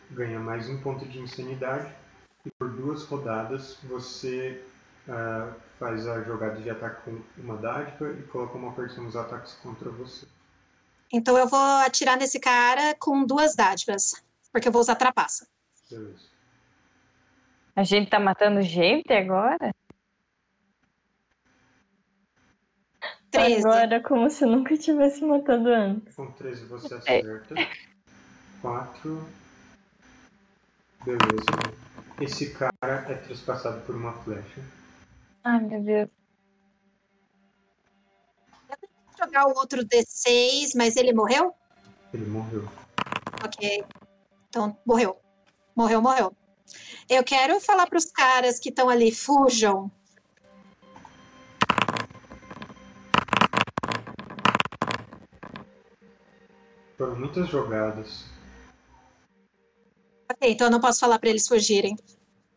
[0.09, 1.93] Ganha mais um ponto de insanidade.
[2.43, 4.65] E por duas rodadas você
[5.07, 9.53] ah, faz a jogada de ataque com uma dádiva e coloca uma pessoa nos ataques
[9.61, 10.25] contra você.
[11.13, 14.23] Então eu vou atirar nesse cara com duas dádivas.
[14.51, 15.47] Porque eu vou usar trapaça.
[15.87, 16.34] Beleza.
[17.75, 19.75] A gente tá matando gente agora?
[23.31, 23.67] 13.
[23.67, 26.15] Agora, como se nunca tivesse matado antes.
[26.15, 27.55] Com 13 você acerta.
[28.61, 29.27] 4.
[31.03, 31.85] Beleza.
[32.21, 32.71] Esse cara
[33.09, 34.61] é trespassado por uma flecha.
[35.43, 36.09] Ai, meu Deus.
[38.69, 41.53] Vou jogar o outro D6, mas ele morreu?
[42.13, 42.63] Ele morreu.
[43.43, 43.83] Ok.
[44.47, 45.19] Então, morreu.
[45.75, 46.33] Morreu, morreu.
[47.09, 49.91] Eu quero falar para os caras que estão ali, fujam.
[56.97, 58.23] Foram muitas jogadas.
[60.31, 61.95] Ok, então eu não posso falar para eles fugirem.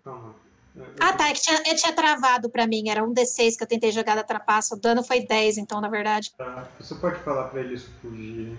[0.04, 0.34] Calma.
[0.74, 1.28] Eu- eu- Ah, tá.
[1.28, 2.88] É que tinha, é, tinha travado para mim.
[2.88, 4.74] Era um D6 que eu tentei jogar da trapaça.
[4.74, 6.32] O dano foi 10, então, na verdade.
[6.36, 8.56] Tá, Você pode falar pra eles fugirem.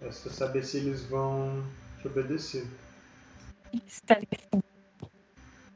[0.00, 1.64] É só saber se eles vão
[2.00, 2.66] te obedecer.
[3.72, 4.62] Espero que sim.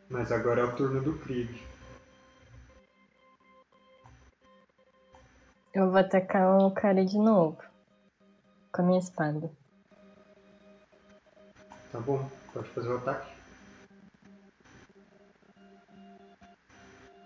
[0.08, 1.62] Mas agora é o turno do Krieg.
[5.74, 7.58] Eu vou atacar o cara de novo.
[8.72, 9.50] Com a minha espada.
[11.90, 13.32] Tá bom, pode fazer o ataque.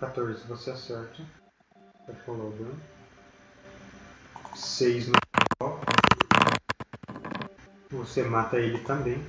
[0.00, 1.22] 14, você acerta.
[2.04, 2.80] Pode rolar o dano.
[4.54, 5.16] 6 no.
[7.90, 9.24] Você mata ele também.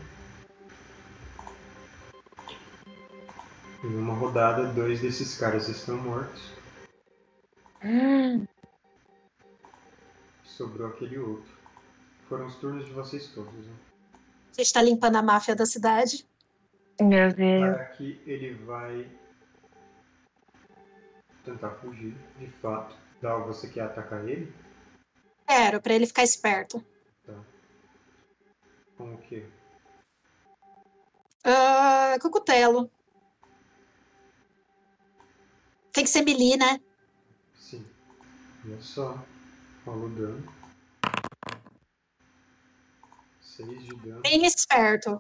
[3.87, 6.51] Em uma rodada, dois desses caras estão mortos.
[10.43, 11.55] Sobrou aquele outro.
[12.27, 13.73] Foram os turnos de vocês todos, né?
[14.51, 16.27] A gente tá limpando a máfia da cidade.
[16.99, 17.75] Meu Deus.
[17.75, 19.09] Para que ele vai
[21.45, 22.93] tentar fugir, de fato.
[23.21, 24.53] Dal, você quer atacar ele?
[25.47, 26.83] Quero, pra ele ficar esperto.
[28.97, 29.45] Com o quê?
[31.45, 32.91] Ah, com o cutelo.
[35.97, 36.79] Tem que ser melee, né?
[37.55, 37.83] Sim.
[38.63, 39.25] Olha só.
[39.83, 40.53] Rola o dano.
[43.41, 44.21] 6 de dano.
[44.21, 45.19] Bem esperto.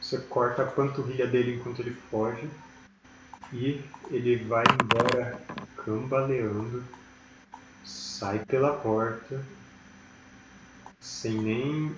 [0.00, 2.48] Você corta a panturrilha dele enquanto ele foge.
[3.52, 5.38] E ele vai embora
[5.84, 6.82] cambaleando.
[7.84, 9.44] Sai pela porta.
[10.98, 11.94] Sem nem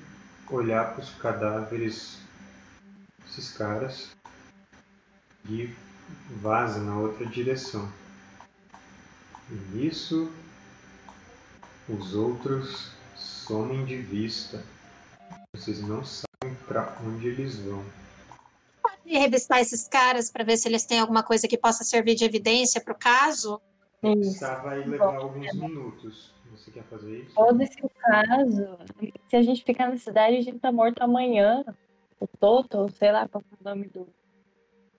[0.50, 2.18] olhar para os cadáveres
[3.24, 4.11] desses caras.
[5.48, 5.72] E
[6.40, 7.88] vaza na outra direção.
[9.50, 10.30] E nisso,
[11.88, 14.62] os outros somem de vista.
[15.54, 17.82] Vocês não sabem para onde eles vão.
[19.04, 22.24] E revistar esses caras pra ver se eles têm alguma coisa que possa servir de
[22.24, 23.61] evidência pro caso.
[24.02, 24.40] Isso.
[24.40, 26.34] Tá, vai levar alguns minutos.
[26.52, 27.34] Você quer fazer isso?
[27.34, 28.78] Foda-se o caso.
[29.28, 31.64] Se a gente ficar na cidade, a gente tá morto amanhã.
[32.20, 34.09] O Toto, sei lá qual é o nome do.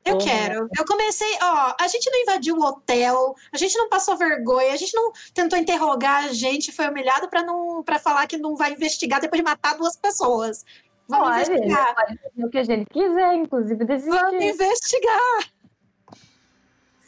[0.06, 0.30] Eu Porra.
[0.30, 0.70] quero.
[0.78, 4.78] Eu comecei, ó, a gente não invadiu o hotel, a gente não passou vergonha, a
[4.78, 8.72] gente não tentou interrogar a gente, foi humilhado pra não para falar que não vai
[8.74, 10.66] investigar depois de matar duas pessoas.
[11.08, 11.95] Vamos Pode, investigar.
[11.95, 14.50] pode fazer o que a gente quiser, inclusive Vamos desistir.
[14.54, 15.52] investigar.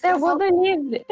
[0.03, 1.05] Eu vou do livre.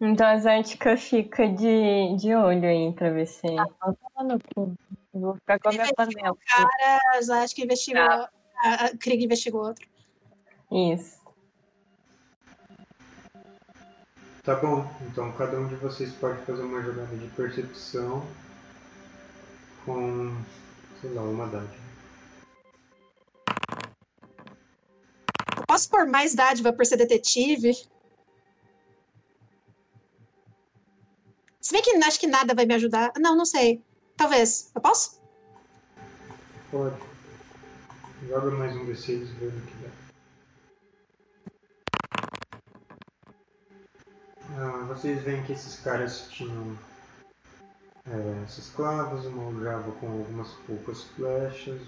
[0.00, 3.46] Então a Zártica fica de, de olho aí pra ver se.
[3.46, 4.74] No cu.
[5.14, 6.36] Eu Vou ficar com a minha panela.
[7.12, 8.02] Mas acho que investigou.
[8.02, 8.28] A,
[8.86, 9.88] a Krieg investigou outro.
[10.70, 11.18] Isso.
[14.42, 18.26] Tá bom, então cada um de vocês pode fazer uma jogada de percepção
[19.84, 20.34] com,
[21.00, 21.88] sei lá, uma dádiva.
[25.56, 27.74] Eu posso pôr mais dádiva por ser detetive?
[31.60, 33.12] Se bem que acho que nada vai me ajudar.
[33.18, 33.82] Não, não sei.
[34.16, 34.70] Talvez.
[34.74, 35.20] Eu posso?
[36.70, 36.96] Pode.
[38.26, 39.97] Joga mais um D6 e vê o que dá.
[44.60, 46.76] Ah, vocês veem que esses caras tinham
[48.04, 51.80] é, essas clavas, uma aljava com algumas poucas flechas.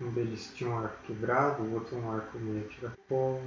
[0.00, 3.42] Um deles tinha um arco quebrado, o outro um arco meio tirafogo.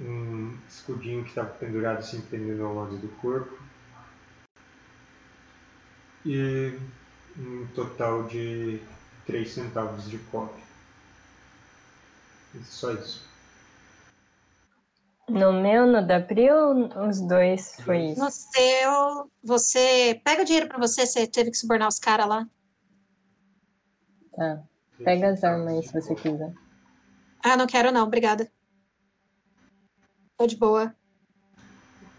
[0.00, 3.58] Um escudinho que estava pendurado assim, pendendo ao lado do corpo.
[6.24, 6.78] E
[7.36, 8.80] um total de
[9.26, 10.62] 3 centavos de cobre.
[12.62, 13.26] Só isso.
[15.28, 18.20] No meu, no da Pri ou os dois foi isso?
[18.20, 22.48] No seu, você pega o dinheiro pra você, você teve que subornar os caras lá.
[24.34, 24.62] Tá.
[25.04, 26.54] Pega as armas aí se você quiser.
[27.44, 28.50] Ah, não quero não, obrigada.
[30.38, 30.94] Tô de boa.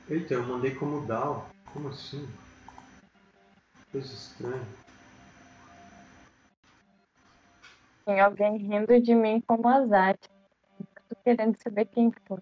[0.07, 1.43] Eita, eu mandei como down.
[1.73, 2.27] Como assim?
[3.91, 4.67] Coisa estranha.
[8.05, 10.17] Tem alguém rindo de mim como azar.
[11.09, 12.39] Tô querendo saber quem foi.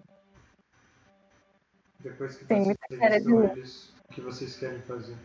[2.00, 5.16] Depois que Tem vocês muita cara de eles, o que vocês querem fazer?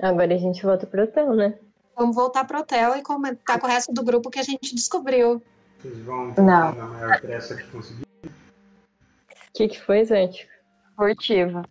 [0.00, 1.58] Agora a gente volta pro hotel, né?
[1.96, 5.42] Vamos voltar pro hotel e comentar com o resto do grupo que a gente descobriu.
[5.78, 6.74] Vocês vão Não.
[6.74, 8.04] na maior pressa que conseguir?
[8.24, 10.50] O que, que foi, Zártica?
[10.96, 11.62] Furtiva.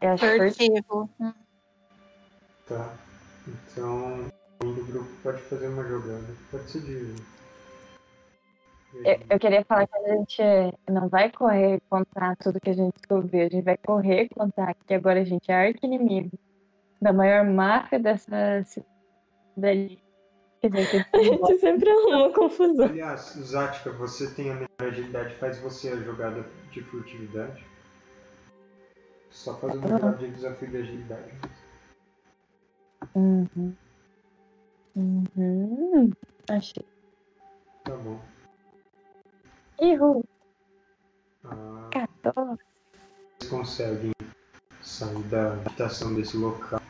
[0.00, 0.82] Eu acho furtiva.
[0.86, 1.10] Furtivo.
[2.68, 2.94] Tá.
[3.46, 4.30] Então,
[4.60, 6.26] do grupo pode fazer uma jogada.
[6.50, 7.14] Pode ser de.
[8.94, 10.42] Eu, eu queria falar que a gente
[10.90, 13.46] não vai correr e contar tudo que a gente descobriu.
[13.46, 16.38] A gente vai correr e contar que agora a gente é arqui-inimigo
[17.00, 20.02] da maior máfia dessa cidade.
[20.60, 22.86] Quer dizer, que A gente sempre arruma confusão.
[22.86, 27.64] Aliás, Zática, você tem a menor agilidade, faz você a jogada de furtividade.
[29.30, 31.32] Só faz uma jogada de desafio de agilidade.
[33.14, 33.74] Uhum.
[34.96, 36.10] Uhum.
[36.48, 36.84] Achei.
[37.84, 38.18] Tá bom.
[39.80, 40.24] Ihu!
[41.44, 42.58] Ah, 14.
[43.38, 44.12] Vocês conseguem
[44.82, 46.80] sair da habitação desse local.